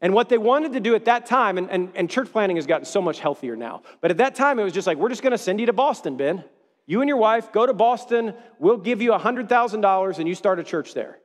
[0.00, 2.68] And what they wanted to do at that time, and, and, and church planting has
[2.68, 5.24] gotten so much healthier now, but at that time it was just like, we're just
[5.24, 6.44] gonna send you to Boston, Ben.
[6.86, 10.64] You and your wife go to Boston, we'll give you $100,000 and you start a
[10.64, 11.18] church there.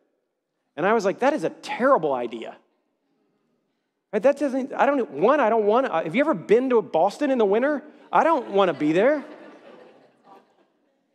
[0.76, 2.58] And I was like, that is a terrible idea.
[4.12, 4.24] Right?
[4.24, 7.30] That doesn't, I don't, one, I don't want to, have you ever been to Boston
[7.30, 7.84] in the winter?
[8.12, 9.24] I don't want to be there.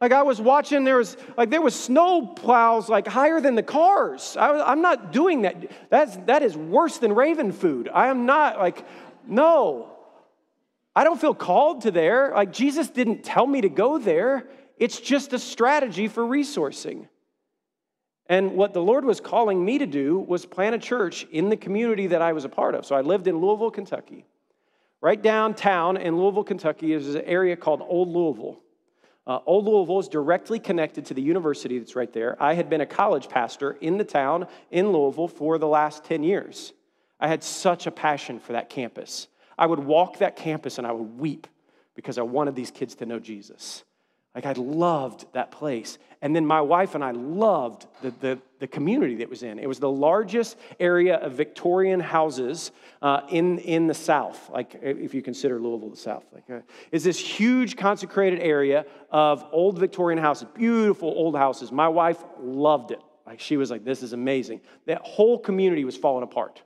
[0.00, 3.62] Like I was watching, there was like there was snow plows like higher than the
[3.62, 4.36] cars.
[4.36, 5.70] I, am not doing that.
[5.88, 7.88] That's that is worse than raven food.
[7.92, 8.84] I am not like,
[9.26, 9.95] no.
[10.96, 12.32] I don't feel called to there.
[12.34, 14.48] Like Jesus didn't tell me to go there.
[14.78, 17.08] It's just a strategy for resourcing.
[18.28, 21.56] And what the Lord was calling me to do was plant a church in the
[21.56, 22.86] community that I was a part of.
[22.86, 24.24] So I lived in Louisville, Kentucky.
[25.02, 28.60] Right downtown in Louisville, Kentucky is an area called Old Louisville.
[29.26, 32.42] Uh, Old Louisville is directly connected to the university that's right there.
[32.42, 36.22] I had been a college pastor in the town in Louisville for the last 10
[36.22, 36.72] years.
[37.20, 39.28] I had such a passion for that campus.
[39.58, 41.46] I would walk that campus and I would weep
[41.94, 43.84] because I wanted these kids to know Jesus.
[44.36, 45.96] Like I loved that place.
[46.20, 49.58] And then my wife and I loved the, the, the community that was in.
[49.58, 55.14] It was the largest area of Victorian houses uh, in, in the South, like if
[55.14, 56.24] you consider Louisville the South.
[56.34, 56.60] Like, uh,
[56.92, 61.72] it's this huge consecrated area of old Victorian houses, beautiful old houses.
[61.72, 63.00] My wife loved it.
[63.26, 64.60] Like she was like, this is amazing.
[64.84, 66.60] That whole community was falling apart.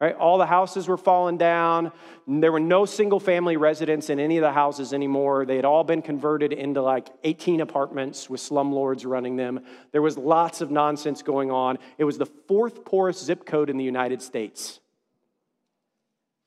[0.00, 0.16] Right?
[0.16, 1.92] All the houses were falling down.
[2.26, 5.44] There were no single family residents in any of the houses anymore.
[5.44, 9.60] They had all been converted into like 18 apartments with slumlords running them.
[9.92, 11.78] There was lots of nonsense going on.
[11.98, 14.80] It was the fourth poorest zip code in the United States.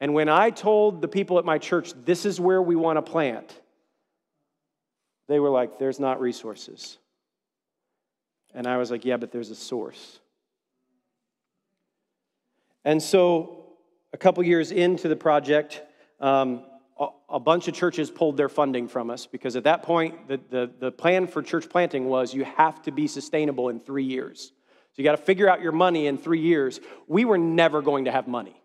[0.02, 3.04] And when I told the people at my church, this is where we want to
[3.04, 3.62] plant,
[5.28, 6.98] they were like, there's not resources.
[8.54, 10.20] And I was like, Yeah, but there's a source.
[12.86, 13.66] And so,
[14.12, 15.82] a couple years into the project,
[16.20, 16.64] um,
[17.00, 20.40] a, a bunch of churches pulled their funding from us because at that point, the,
[20.50, 24.52] the, the plan for church planting was you have to be sustainable in three years.
[24.94, 26.80] So you got to figure out your money in three years.
[27.08, 28.62] We were never going to have money.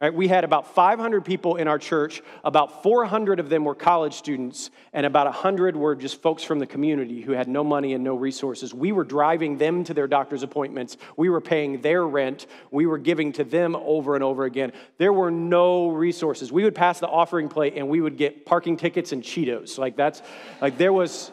[0.00, 0.14] Right?
[0.14, 2.22] We had about 500 people in our church.
[2.42, 6.66] About 400 of them were college students, and about 100 were just folks from the
[6.66, 8.72] community who had no money and no resources.
[8.72, 10.96] We were driving them to their doctor's appointments.
[11.18, 12.46] We were paying their rent.
[12.70, 14.72] We were giving to them over and over again.
[14.96, 16.50] There were no resources.
[16.50, 19.76] We would pass the offering plate, and we would get parking tickets and Cheetos.
[19.76, 20.22] Like that's
[20.62, 21.30] like there was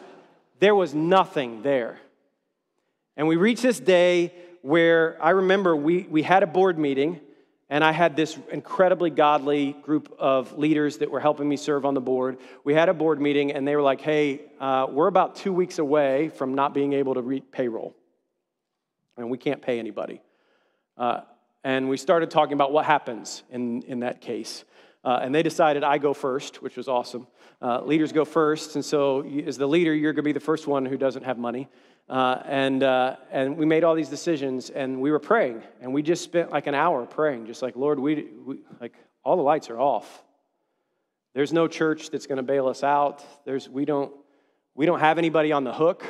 [0.60, 1.98] there was nothing there.
[3.16, 7.20] And we reached this day where I remember we, we had a board meeting
[7.70, 11.94] and I had this incredibly godly group of leaders that were helping me serve on
[11.94, 12.38] the board.
[12.64, 15.78] We had a board meeting, and they were like, hey, uh, we're about two weeks
[15.78, 17.94] away from not being able to re- payroll.
[19.18, 20.22] And we can't pay anybody.
[20.96, 21.20] Uh,
[21.62, 24.64] and we started talking about what happens in, in that case.
[25.04, 27.26] Uh, and they decided I go first, which was awesome.
[27.60, 30.86] Uh, leaders go first, and so as the leader, you're to be the first one
[30.86, 31.68] who doesn't have money.
[32.08, 36.02] Uh, and, uh, and we made all these decisions and we were praying and we
[36.02, 38.94] just spent like an hour praying just like lord we, we like
[39.24, 40.24] all the lights are off.
[41.34, 43.22] There's no church that's going to bail us out.
[43.44, 44.10] There's we don't
[44.74, 46.04] we don't have anybody on the hook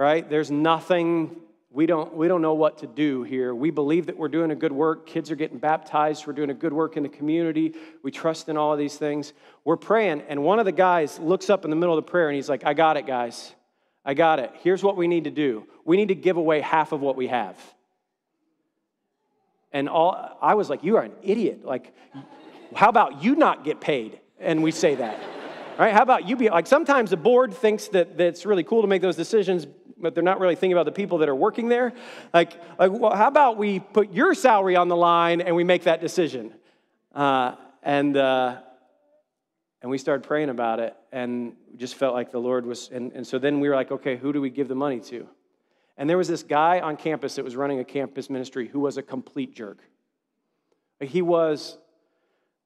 [0.00, 0.30] right?
[0.30, 1.36] There's nothing.
[1.70, 3.54] We don't we don't know what to do here.
[3.54, 5.06] We believe that we're doing a good work.
[5.06, 6.26] Kids are getting baptized.
[6.26, 7.74] We're doing a good work in the community.
[8.02, 9.34] We trust in all of these things.
[9.62, 12.28] We're praying and one of the guys looks up in the middle of the prayer
[12.28, 13.54] and he's like i got it guys
[14.04, 14.52] I got it.
[14.62, 17.28] Here's what we need to do we need to give away half of what we
[17.28, 17.56] have.
[19.72, 21.64] And all, I was like, You are an idiot.
[21.64, 21.94] Like,
[22.74, 24.20] how about you not get paid?
[24.38, 25.20] And we say that.
[25.78, 25.92] Right?
[25.92, 28.88] How about you be like sometimes the board thinks that, that it's really cool to
[28.88, 29.66] make those decisions,
[29.98, 31.92] but they're not really thinking about the people that are working there.
[32.34, 35.84] Like, like well, how about we put your salary on the line and we make
[35.84, 36.52] that decision?
[37.14, 38.58] Uh, and uh,
[39.82, 42.90] and we started praying about it and just felt like the Lord was.
[42.92, 45.26] And, and so then we were like, okay, who do we give the money to?
[45.96, 48.96] And there was this guy on campus that was running a campus ministry who was
[48.96, 49.78] a complete jerk.
[51.00, 51.78] He was,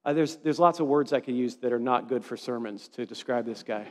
[0.05, 2.88] uh, there's, there's lots of words I could use that are not good for sermons
[2.88, 3.87] to describe this guy.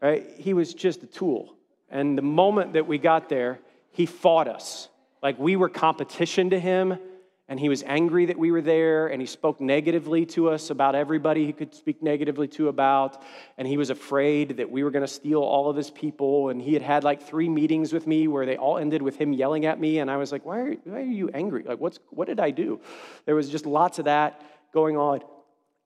[0.00, 0.24] Right?
[0.36, 1.54] He was just a tool.
[1.88, 3.58] And the moment that we got there,
[3.90, 4.88] he fought us.
[5.22, 6.98] Like we were competition to him
[7.46, 10.94] and he was angry that we were there and he spoke negatively to us about
[10.94, 13.22] everybody he could speak negatively to about.
[13.58, 16.48] And he was afraid that we were going to steal all of his people.
[16.48, 19.34] And he had had like three meetings with me where they all ended with him
[19.34, 19.98] yelling at me.
[19.98, 21.64] And i was like why are, why are you angry?
[21.64, 22.80] Like what's what did i do?
[23.26, 24.40] There was just lots of that
[24.72, 25.20] going on.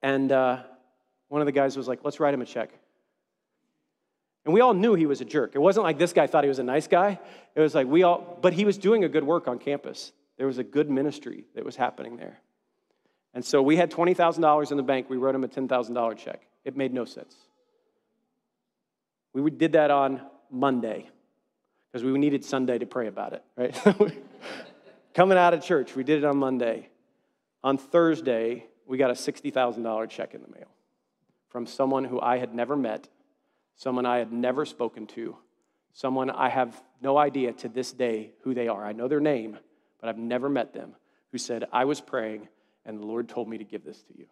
[0.01, 0.63] And uh,
[1.27, 2.71] one of the guys was like let's write him a check.
[4.45, 5.57] And we all knew he was a jerk.
[5.57, 7.19] It wasn't like this guy thought he was a nice guy.
[7.57, 10.13] It was like we all, but he was doing a good work on campus.
[10.39, 12.41] There was a good ministry that was happening there.
[13.35, 15.11] And so we had $20,000 in the bank.
[15.11, 16.47] We wrote him a $10,000 check.
[16.65, 17.35] It made no sense.
[19.35, 21.11] We did that on Monday
[21.91, 23.77] because we needed Sunday to pray about it, right?
[25.15, 26.89] Coming out of church, we did it on Monday.
[27.63, 30.69] On Thursday, we got a $60,000 check in the mail
[31.49, 33.09] from someone who I had never met,
[33.75, 35.37] someone I had never spoken to,
[35.93, 38.85] someone I have no idea to this day who they are.
[38.85, 39.59] I know their name,
[40.01, 40.95] but I've never met them,
[41.33, 42.49] who said, I was praying
[42.89, 44.27] and the Lord told me to give this to you.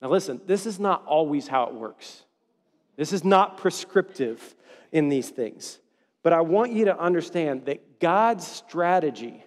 [0.00, 2.22] Now, listen, this is not always how it works.
[2.96, 4.54] This is not prescriptive
[4.92, 5.80] in these things.
[6.22, 9.44] But I want you to understand that God's strategy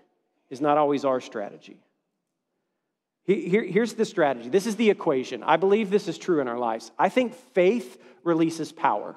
[0.50, 1.78] is not always our strategy.
[3.24, 4.50] Here, here's the strategy.
[4.50, 5.44] This is the equation.
[5.44, 6.92] I believe this is true in our lives.
[7.00, 9.16] I think faith releases power.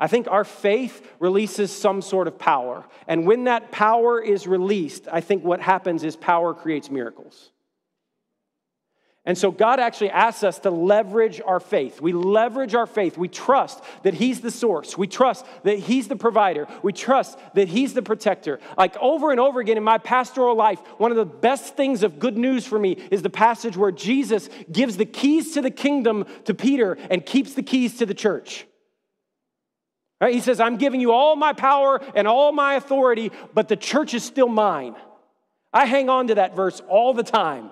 [0.00, 2.86] I think our faith releases some sort of power.
[3.06, 7.50] And when that power is released, I think what happens is power creates miracles.
[9.26, 12.00] And so God actually asks us to leverage our faith.
[12.00, 13.18] We leverage our faith.
[13.18, 14.96] We trust that He's the source.
[14.96, 16.66] We trust that He's the provider.
[16.82, 18.60] We trust that He's the protector.
[18.78, 22.18] Like over and over again in my pastoral life, one of the best things of
[22.18, 26.24] good news for me is the passage where Jesus gives the keys to the kingdom
[26.46, 28.66] to Peter and keeps the keys to the church.
[30.20, 30.34] Right?
[30.34, 34.12] He says, I'm giving you all my power and all my authority, but the church
[34.12, 34.94] is still mine.
[35.72, 37.70] I hang on to that verse all the time.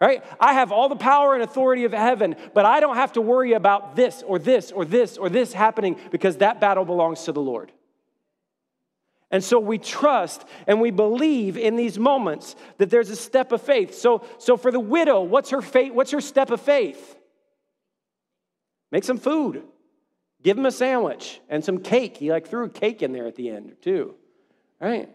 [0.00, 0.24] Right?
[0.40, 3.52] I have all the power and authority of heaven, but I don't have to worry
[3.52, 7.40] about this or this or this or this happening because that battle belongs to the
[7.40, 7.70] Lord.
[9.30, 13.62] And so we trust and we believe in these moments that there's a step of
[13.62, 13.94] faith.
[13.94, 15.92] So, so for the widow, what's her faith?
[15.92, 17.16] What's her step of faith?
[18.90, 19.64] Make some food.
[20.44, 22.18] Give him a sandwich and some cake.
[22.18, 24.14] He like threw a cake in there at the end, too.
[24.78, 25.08] Right?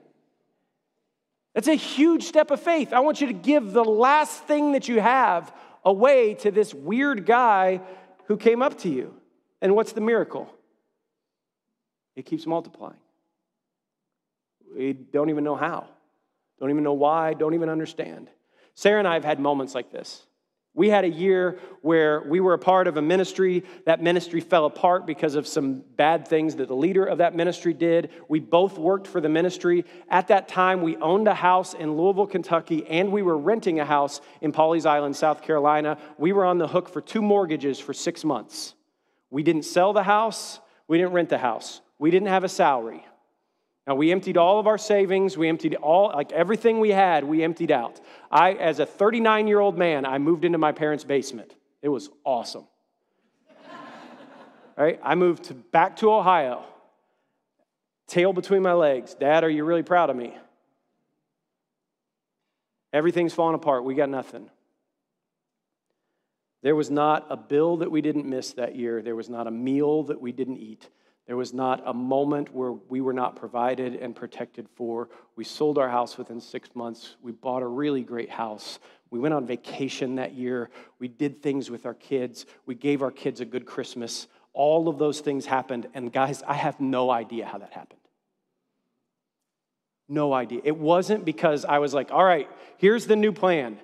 [1.54, 2.92] That's a huge step of faith.
[2.94, 5.54] I want you to give the last thing that you have
[5.86, 7.80] away to this weird guy
[8.26, 9.14] who came up to you.
[9.62, 10.52] And what's the miracle?
[12.16, 12.98] It keeps multiplying.
[14.76, 15.88] We don't even know how,
[16.60, 18.30] don't even know why, don't even understand.
[18.76, 20.26] Sarah and I have had moments like this.
[20.76, 23.63] We had a year where we were a part of a ministry.
[23.86, 27.74] That ministry fell apart because of some bad things that the leader of that ministry
[27.74, 28.11] did.
[28.28, 29.84] We both worked for the ministry.
[30.09, 33.86] At that time, we owned a house in Louisville, Kentucky, and we were renting a
[33.86, 35.97] house in Pawleys Island, South Carolina.
[36.17, 38.76] We were on the hook for two mortgages for six months.
[39.32, 43.05] We didn't sell the house, we didn't rent the house, we didn't have a salary.
[43.90, 45.36] Now, we emptied all of our savings.
[45.36, 48.00] We emptied all, like everything we had, we emptied out.
[48.32, 51.56] I, as a 39 year old man, I moved into my parents' basement.
[51.82, 52.68] It was awesome.
[54.78, 55.00] right?
[55.02, 56.64] I moved to, back to Ohio,
[58.06, 59.16] tail between my legs.
[59.16, 60.38] Dad, are you really proud of me?
[62.94, 63.86] Everything's falling apart.
[63.86, 64.52] We got nothing.
[66.62, 69.02] There was not a bill that we didn't miss that year.
[69.02, 70.88] There was not a meal that we didn't eat.
[71.30, 75.10] There was not a moment where we were not provided and protected for.
[75.36, 77.18] We sold our house within six months.
[77.22, 78.80] We bought a really great house.
[79.12, 80.72] We went on vacation that year.
[80.98, 82.48] We did things with our kids.
[82.66, 84.28] We gave our kids a good Christmas.
[84.54, 85.88] All of those things happened.
[85.94, 88.00] And guys, I have no idea how that happened.
[90.08, 90.62] No idea.
[90.64, 93.78] It wasn't because I was like, all right, here's the new plan.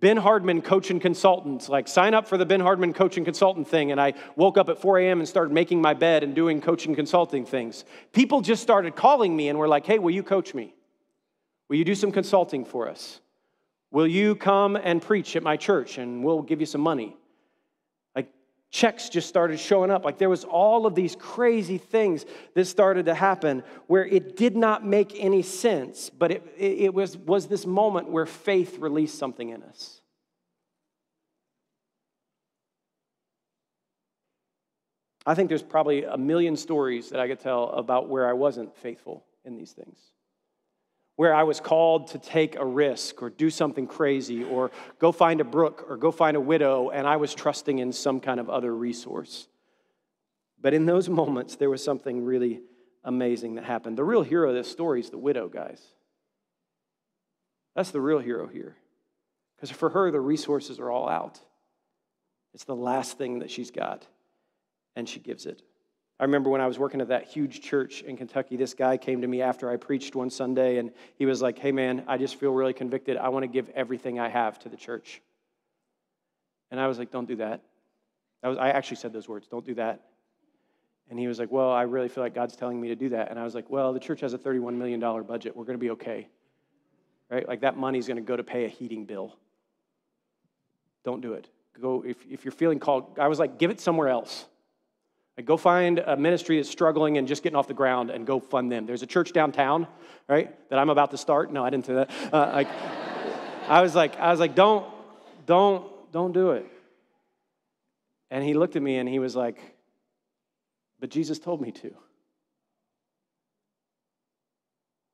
[0.00, 3.92] Ben Hardman coaching consultants, like sign up for the Ben Hardman coaching consultant thing.
[3.92, 5.20] And I woke up at 4 a.m.
[5.20, 7.84] and started making my bed and doing coaching consulting things.
[8.12, 10.74] People just started calling me and were like, hey, will you coach me?
[11.68, 13.20] Will you do some consulting for us?
[13.90, 17.16] Will you come and preach at my church and we'll give you some money?
[18.70, 20.04] Checks just started showing up.
[20.04, 24.56] Like there was all of these crazy things that started to happen where it did
[24.56, 29.48] not make any sense, but it, it was, was this moment where faith released something
[29.48, 30.00] in us.
[35.26, 38.74] I think there's probably a million stories that I could tell about where I wasn't
[38.76, 39.98] faithful in these things
[41.20, 45.42] where I was called to take a risk or do something crazy or go find
[45.42, 48.48] a brook or go find a widow, and I was trusting in some kind of
[48.48, 49.46] other resource.
[50.58, 52.62] But in those moments, there was something really
[53.04, 53.98] amazing that happened.
[53.98, 55.82] The real hero of this story is the widow, guys.
[57.76, 58.78] That's the real hero here.
[59.56, 61.38] Because for her, the resources are all out.
[62.54, 64.06] It's the last thing that she's got,
[64.96, 65.60] and she gives it.
[66.20, 69.22] I remember when I was working at that huge church in Kentucky, this guy came
[69.22, 72.36] to me after I preached one Sunday and he was like, Hey man, I just
[72.36, 73.16] feel really convicted.
[73.16, 75.22] I want to give everything I have to the church.
[76.70, 77.62] And I was like, Don't do that.
[78.42, 80.02] that was, I actually said those words, Don't do that.
[81.08, 83.30] And he was like, Well, I really feel like God's telling me to do that.
[83.30, 85.56] And I was like, Well, the church has a $31 million budget.
[85.56, 86.28] We're going to be okay.
[87.30, 87.48] Right?
[87.48, 89.38] Like that money's going to go to pay a heating bill.
[91.02, 91.48] Don't do it.
[91.80, 94.44] Go, if, if you're feeling called, I was like, Give it somewhere else.
[95.36, 98.40] Like go find a ministry that's struggling and just getting off the ground and go
[98.40, 98.86] fund them.
[98.86, 99.86] There's a church downtown,
[100.28, 101.52] right, that I'm about to start.
[101.52, 102.10] No, I didn't say that.
[102.32, 102.68] Uh, like,
[103.68, 104.86] I was like, I was like, don't,
[105.46, 106.66] don't, don't do it.
[108.30, 109.58] And he looked at me and he was like,
[110.98, 111.94] but Jesus told me to.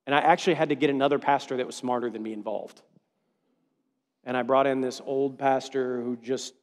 [0.06, 2.80] And I actually had to get another pastor that was smarter than me involved.
[4.24, 6.54] And I brought in this old pastor who just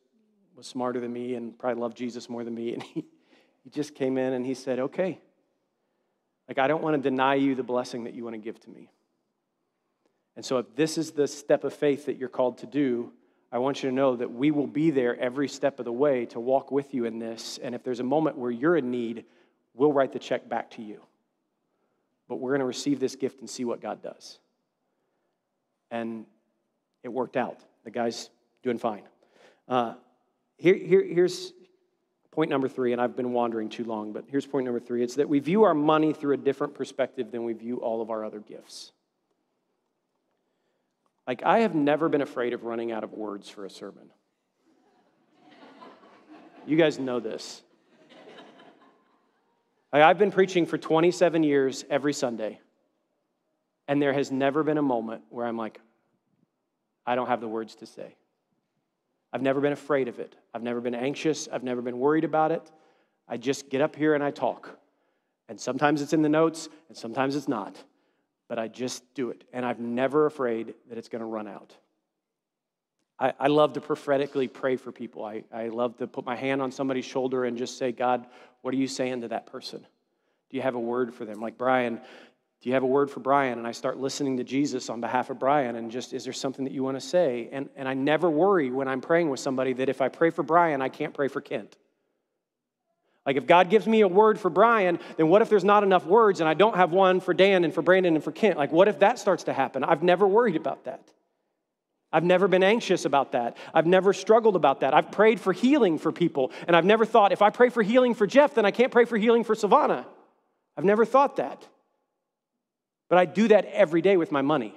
[0.55, 2.73] was smarter than me and probably loved Jesus more than me.
[2.73, 3.05] And he,
[3.63, 5.19] he just came in and he said, Okay,
[6.47, 8.69] like I don't want to deny you the blessing that you want to give to
[8.69, 8.89] me.
[10.35, 13.11] And so, if this is the step of faith that you're called to do,
[13.51, 16.25] I want you to know that we will be there every step of the way
[16.27, 17.59] to walk with you in this.
[17.61, 19.25] And if there's a moment where you're in need,
[19.75, 21.01] we'll write the check back to you.
[22.27, 24.39] But we're going to receive this gift and see what God does.
[25.91, 26.25] And
[27.03, 27.59] it worked out.
[27.83, 28.31] The guy's
[28.63, 29.03] doing fine.
[29.67, 29.93] Uh,
[30.57, 31.53] here, here, here's,
[32.33, 35.15] Point number three, and I've been wandering too long, but here's point number three it's
[35.15, 38.25] that we view our money through a different perspective than we view all of our
[38.25, 38.91] other gifts.
[41.27, 44.09] Like, I have never been afraid of running out of words for a sermon.
[46.65, 47.61] You guys know this.
[49.91, 52.59] Like, I've been preaching for 27 years every Sunday,
[53.87, 55.79] and there has never been a moment where I'm like,
[57.05, 58.15] I don't have the words to say.
[59.33, 60.35] I've never been afraid of it.
[60.53, 61.49] I've never been anxious.
[61.51, 62.71] I've never been worried about it.
[63.27, 64.77] I just get up here and I talk.
[65.49, 67.75] And sometimes it's in the notes, and sometimes it's not.
[68.47, 69.43] But I just do it.
[69.51, 71.75] And I'm never afraid that it's going to run out.
[73.19, 75.25] I, I love to prophetically pray for people.
[75.25, 78.27] I, I love to put my hand on somebody's shoulder and just say, God,
[78.61, 79.79] what are you saying to that person?
[80.49, 81.41] Do you have a word for them?
[81.41, 81.99] Like Brian,
[82.63, 83.57] do you have a word for Brian?
[83.57, 86.63] And I start listening to Jesus on behalf of Brian and just, is there something
[86.63, 87.49] that you want to say?
[87.51, 90.43] And, and I never worry when I'm praying with somebody that if I pray for
[90.43, 91.75] Brian, I can't pray for Kent.
[93.25, 96.05] Like if God gives me a word for Brian, then what if there's not enough
[96.05, 98.57] words and I don't have one for Dan and for Brandon and for Kent?
[98.57, 99.83] Like what if that starts to happen?
[99.83, 101.03] I've never worried about that.
[102.13, 103.57] I've never been anxious about that.
[103.73, 104.93] I've never struggled about that.
[104.93, 108.13] I've prayed for healing for people, and I've never thought if I pray for healing
[108.13, 110.05] for Jeff, then I can't pray for healing for Savannah.
[110.77, 111.67] I've never thought that.
[113.13, 114.73] But I do that every day with my money.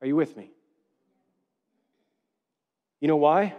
[0.00, 0.50] Are you with me?
[2.98, 3.54] You know why?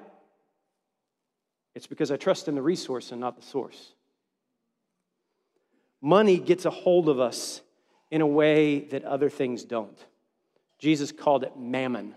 [1.74, 3.94] It's because I trust in the resource and not the source.
[6.02, 7.62] Money gets a hold of us
[8.12, 9.98] in a way that other things don't.
[10.80, 12.14] Jesus called it mammon.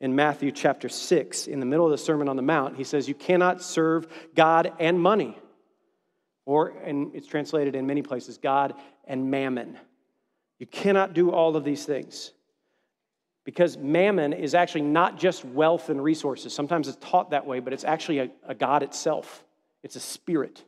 [0.00, 3.08] In Matthew chapter 6, in the middle of the Sermon on the Mount, he says,
[3.08, 4.06] You cannot serve
[4.36, 5.36] God and money.
[6.46, 9.78] Or, and it's translated in many places, God and mammon.
[10.58, 12.32] You cannot do all of these things.
[13.44, 16.52] Because mammon is actually not just wealth and resources.
[16.52, 19.44] Sometimes it's taught that way, but it's actually a, a God itself,
[19.82, 20.64] it's a spirit.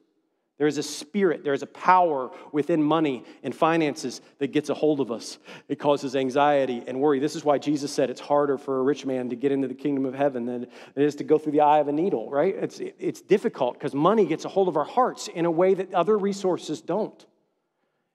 [0.60, 4.74] There is a spirit, there is a power within money and finances that gets a
[4.74, 5.38] hold of us.
[5.68, 7.18] It causes anxiety and worry.
[7.18, 9.74] This is why Jesus said it's harder for a rich man to get into the
[9.74, 12.54] kingdom of heaven than it is to go through the eye of a needle, right?
[12.54, 15.94] It's, it's difficult because money gets a hold of our hearts in a way that
[15.94, 17.24] other resources don't.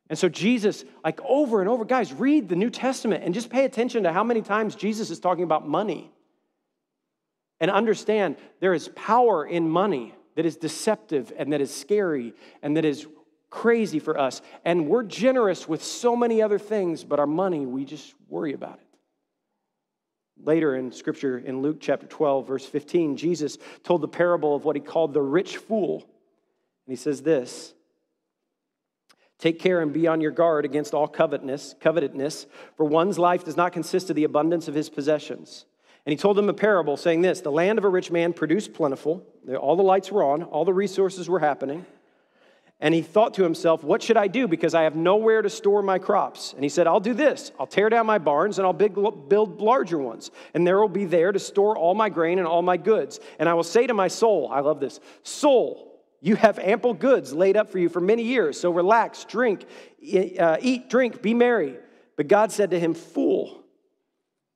[0.10, 3.66] And so, Jesus, like over and over, guys, read the New Testament and just pay
[3.66, 6.12] attention to how many times Jesus is talking about money.
[7.60, 12.78] And understand there is power in money that is deceptive and that is scary and
[12.78, 13.08] that is
[13.50, 14.42] crazy for us.
[14.66, 18.80] And we're generous with so many other things, but our money, we just worry about
[18.80, 18.88] it.
[20.44, 24.76] Later in scripture, in Luke chapter 12, verse 15, Jesus told the parable of what
[24.76, 26.02] he called the rich fool.
[26.86, 27.75] And he says this
[29.38, 32.46] Take care and be on your guard against all covetousness,
[32.78, 35.66] for one's life does not consist of the abundance of his possessions.
[36.06, 38.74] And he told them a parable saying this The land of a rich man produced
[38.74, 39.26] plentiful.
[39.60, 41.86] All the lights were on, all the resources were happening.
[42.82, 44.48] And he thought to himself, What should I do?
[44.48, 46.54] Because I have nowhere to store my crops.
[46.54, 49.98] And he said, I'll do this I'll tear down my barns and I'll build larger
[49.98, 50.32] ones.
[50.54, 53.20] And there will be there to store all my grain and all my goods.
[53.40, 55.95] And I will say to my soul, I love this, soul,
[56.26, 58.60] you have ample goods laid up for you for many years.
[58.60, 59.64] So relax, drink,
[60.40, 61.78] uh, eat, drink, be merry.
[62.18, 63.64] But God said to him, Fool,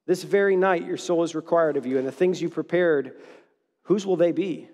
[0.08, 3.22] this very night your soul is required of you, and the things you prepared,
[3.84, 4.68] whose will they be?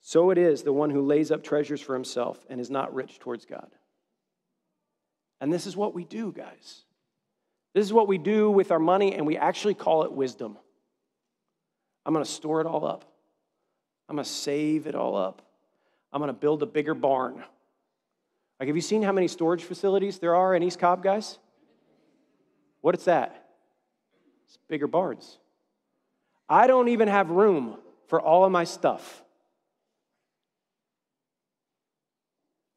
[0.00, 3.20] So it is the one who lays up treasures for himself and is not rich
[3.20, 3.70] towards God.
[5.40, 6.82] And this is what we do, guys.
[7.74, 10.58] This is what we do with our money, and we actually call it wisdom.
[12.04, 13.04] I'm going to store it all up.
[14.08, 15.42] I'm going to save it all up.
[16.12, 17.42] I'm going to build a bigger barn.
[18.60, 21.38] Like, have you seen how many storage facilities there are in East Cobb, guys?
[22.80, 23.48] What is that?
[24.46, 25.38] It's bigger barns.
[26.48, 29.22] I don't even have room for all of my stuff.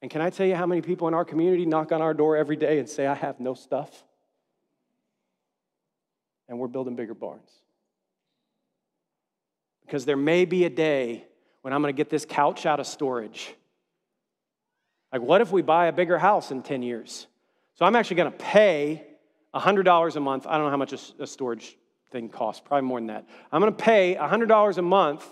[0.01, 2.38] And can I tell you how many people in our community knock on our door
[2.38, 4.03] every day and say, I have no stuff?
[6.47, 7.49] And we're building bigger barns.
[9.86, 11.25] Because there may be a day
[11.66, 13.51] when I'm going to get this couch out of storage.
[15.11, 17.26] Like, what if we buy a bigger house in 10 years?
[17.74, 19.03] So I'm actually going to pay
[19.55, 20.45] $100 a month.
[20.45, 21.76] I don't know how much a, storage
[22.11, 23.28] thing costs, probably more than that.
[23.51, 25.26] I'm going to pay $100 a month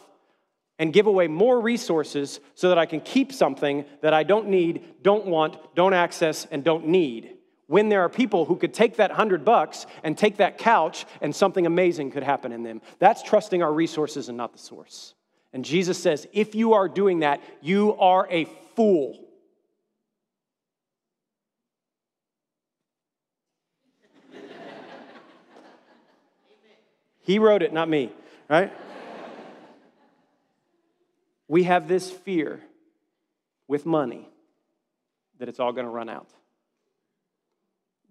[0.79, 5.03] and give away more resources so that I can keep something that I don't need,
[5.03, 7.38] don't want, don't access, and don't need.
[7.67, 11.36] When there are people who could take that 100 bucks and take that couch and
[11.36, 12.81] something amazing could happen in them.
[12.97, 15.13] That's trusting our resources and not the source.
[15.53, 18.45] And Jesus says, if you are doing that, you are a
[18.75, 19.19] fool.
[27.21, 28.11] He wrote it, not me,
[28.49, 28.73] right?
[31.47, 32.59] we have this fear
[33.67, 34.27] with money
[35.39, 36.27] that it's all going to run out,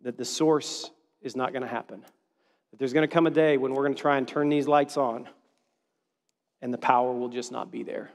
[0.02, 0.90] that the source
[1.20, 2.00] is not going to happen,
[2.70, 4.66] that there's going to come a day when we're going to try and turn these
[4.66, 5.28] lights on
[6.62, 8.10] and the power will just not be there.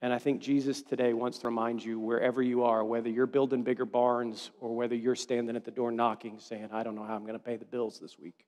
[0.00, 3.62] And I think Jesus today wants to remind you, wherever you are, whether you're building
[3.62, 7.14] bigger barns or whether you're standing at the door knocking, saying, I don't know how
[7.14, 8.46] I'm going to pay the bills this week.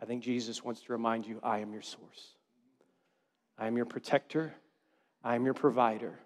[0.00, 2.34] I think Jesus wants to remind you I am your source.
[3.58, 4.54] I am your protector.
[5.22, 6.18] I am your provider.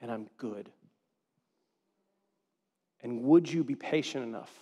[0.00, 0.70] And I'm good.
[3.02, 4.52] And would you be patient enough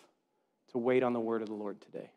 [0.70, 2.10] to wait on the word of the Lord today?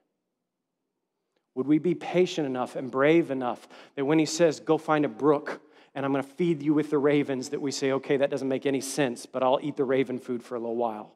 [1.55, 5.09] Would we be patient enough and brave enough that when he says, go find a
[5.09, 5.61] brook
[5.95, 8.47] and I'm going to feed you with the ravens, that we say, okay, that doesn't
[8.47, 11.13] make any sense, but I'll eat the raven food for a little while?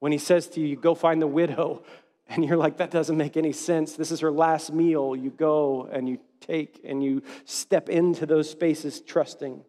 [0.00, 1.82] When he says to you, go find the widow,
[2.28, 3.94] and you're like, that doesn't make any sense.
[3.94, 5.16] This is her last meal.
[5.16, 9.62] You go and you take and you step into those spaces trusting.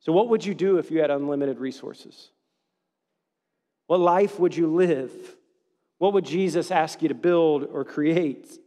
[0.00, 2.30] So, what would you do if you had unlimited resources?
[3.86, 5.12] What life would you live?
[5.98, 8.58] What would Jesus ask you to build or create?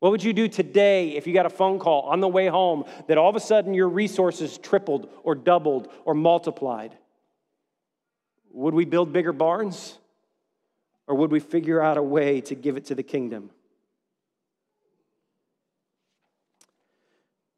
[0.00, 2.84] What would you do today if you got a phone call on the way home
[3.08, 6.96] that all of a sudden your resources tripled or doubled or multiplied?
[8.52, 9.98] Would we build bigger barns?
[11.06, 13.50] Or would we figure out a way to give it to the kingdom?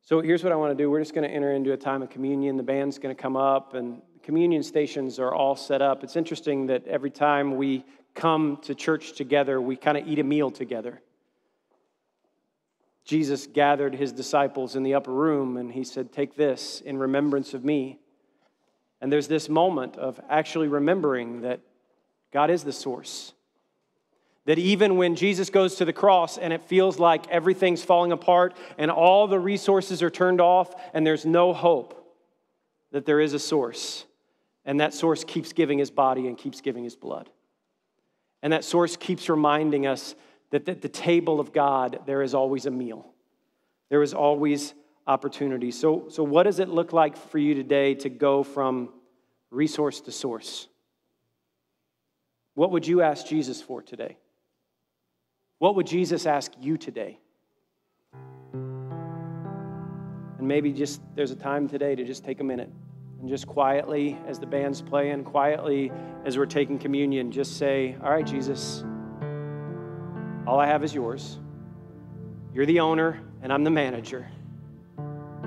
[0.03, 0.91] So here's what I want to do.
[0.91, 2.57] We're just going to enter into a time of communion.
[2.57, 6.05] The band's going to come up, and communion stations are all set up.
[6.05, 7.85] It's interesting that every time we
[8.15, 11.01] come to church together, we kind of eat a meal together.
[13.09, 17.55] Jesus gathered his disciples in the upper room and he said, Take this in remembrance
[17.55, 17.99] of me.
[19.01, 21.61] And there's this moment of actually remembering that
[22.35, 23.33] God is the source.
[24.45, 28.55] That even when Jesus goes to the cross and it feels like everything's falling apart
[28.77, 32.15] and all the resources are turned off and there's no hope,
[32.93, 34.05] that there is a source.
[34.67, 37.31] And that source keeps giving his body and keeps giving his blood.
[38.43, 40.15] And that source keeps reminding us
[40.51, 43.07] that at the table of God, there is always a meal,
[43.91, 44.75] there is always
[45.07, 45.71] opportunity.
[45.71, 48.91] So, so, what does it look like for you today to go from
[49.51, 50.69] resource to source?
[52.55, 54.17] What would you ask Jesus for today?
[55.59, 57.19] What would Jesus ask you today?
[58.53, 62.71] And maybe just there's a time today to just take a minute
[63.21, 65.91] and just quietly, as the band's playing, quietly
[66.25, 68.85] as we're taking communion, just say, All right, Jesus,
[70.49, 71.39] all I have is yours.
[72.55, 74.27] You're the owner, and I'm the manager.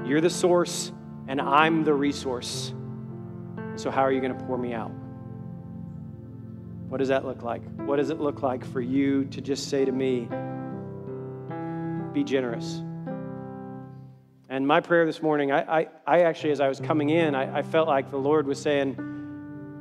[0.06, 0.92] You're the source,
[1.28, 2.72] and I'm the resource.
[3.78, 4.92] So, how are you going to pour me out?
[6.88, 7.64] What does that look like?
[7.78, 10.30] What does it look like for you to just say to me,
[12.14, 12.84] Be generous?
[14.50, 17.60] And my prayer this morning, I, I, I actually, as I was coming in, I,
[17.60, 18.98] I felt like the Lord was saying,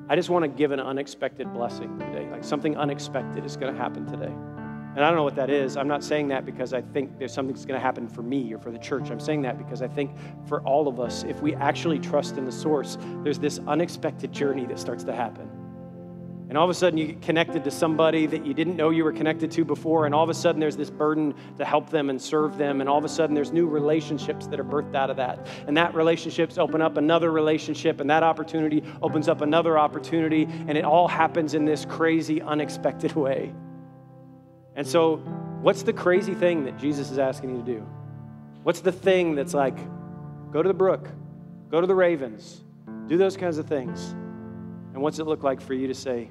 [0.08, 2.26] I just want to give an unexpected blessing today.
[2.30, 4.32] Like something unexpected is going to happen today.
[4.96, 5.76] And I don't know what that is.
[5.76, 8.52] I'm not saying that because I think there's something that's going to happen for me
[8.52, 9.10] or for the church.
[9.10, 10.10] I'm saying that because I think
[10.48, 14.66] for all of us, if we actually trust in the source, there's this unexpected journey
[14.66, 15.48] that starts to happen.
[16.48, 19.04] And all of a sudden, you get connected to somebody that you didn't know you
[19.04, 20.06] were connected to before.
[20.06, 22.80] And all of a sudden, there's this burden to help them and serve them.
[22.80, 25.46] And all of a sudden, there's new relationships that are birthed out of that.
[25.68, 28.00] And that relationships open up another relationship.
[28.00, 30.48] And that opportunity opens up another opportunity.
[30.66, 33.54] And it all happens in this crazy, unexpected way.
[34.80, 35.16] And so,
[35.60, 37.86] what's the crazy thing that Jesus is asking you to do?
[38.62, 39.76] What's the thing that's like,
[40.50, 41.06] go to the brook,
[41.70, 42.64] go to the ravens,
[43.06, 44.12] do those kinds of things?
[44.94, 46.30] And what's it look like for you to say,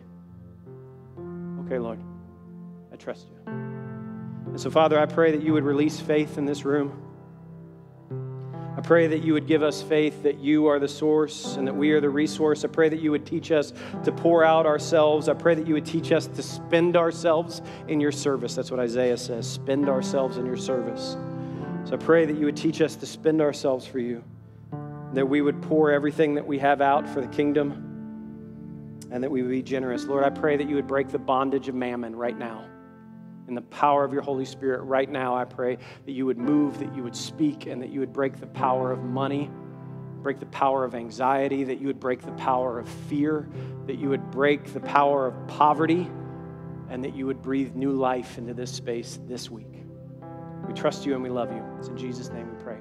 [1.63, 2.01] Okay, Lord,
[2.91, 3.37] I trust you.
[3.45, 6.99] And so, Father, I pray that you would release faith in this room.
[8.79, 11.75] I pray that you would give us faith that you are the source and that
[11.75, 12.63] we are the resource.
[12.63, 13.73] I pray that you would teach us
[14.05, 15.27] to pour out ourselves.
[15.27, 18.55] I pray that you would teach us to spend ourselves in your service.
[18.55, 21.17] That's what Isaiah says spend ourselves in your service.
[21.83, 24.23] So I pray that you would teach us to spend ourselves for you,
[25.11, 27.73] that we would pour everything that we have out for the kingdom
[29.11, 30.05] and that we would be generous.
[30.05, 32.63] Lord, I pray that you would break the bondage of mammon right now.
[33.49, 36.77] In the power of your Holy Spirit, right now, I pray that you would move,
[36.77, 39.49] that you would speak, and that you would break the power of money,
[40.21, 43.49] break the power of anxiety, that you would break the power of fear,
[43.87, 46.07] that you would break the power of poverty,
[46.91, 49.83] and that you would breathe new life into this space this week.
[50.67, 51.63] We trust you and we love you.
[51.79, 52.77] It's in Jesus' name we pray.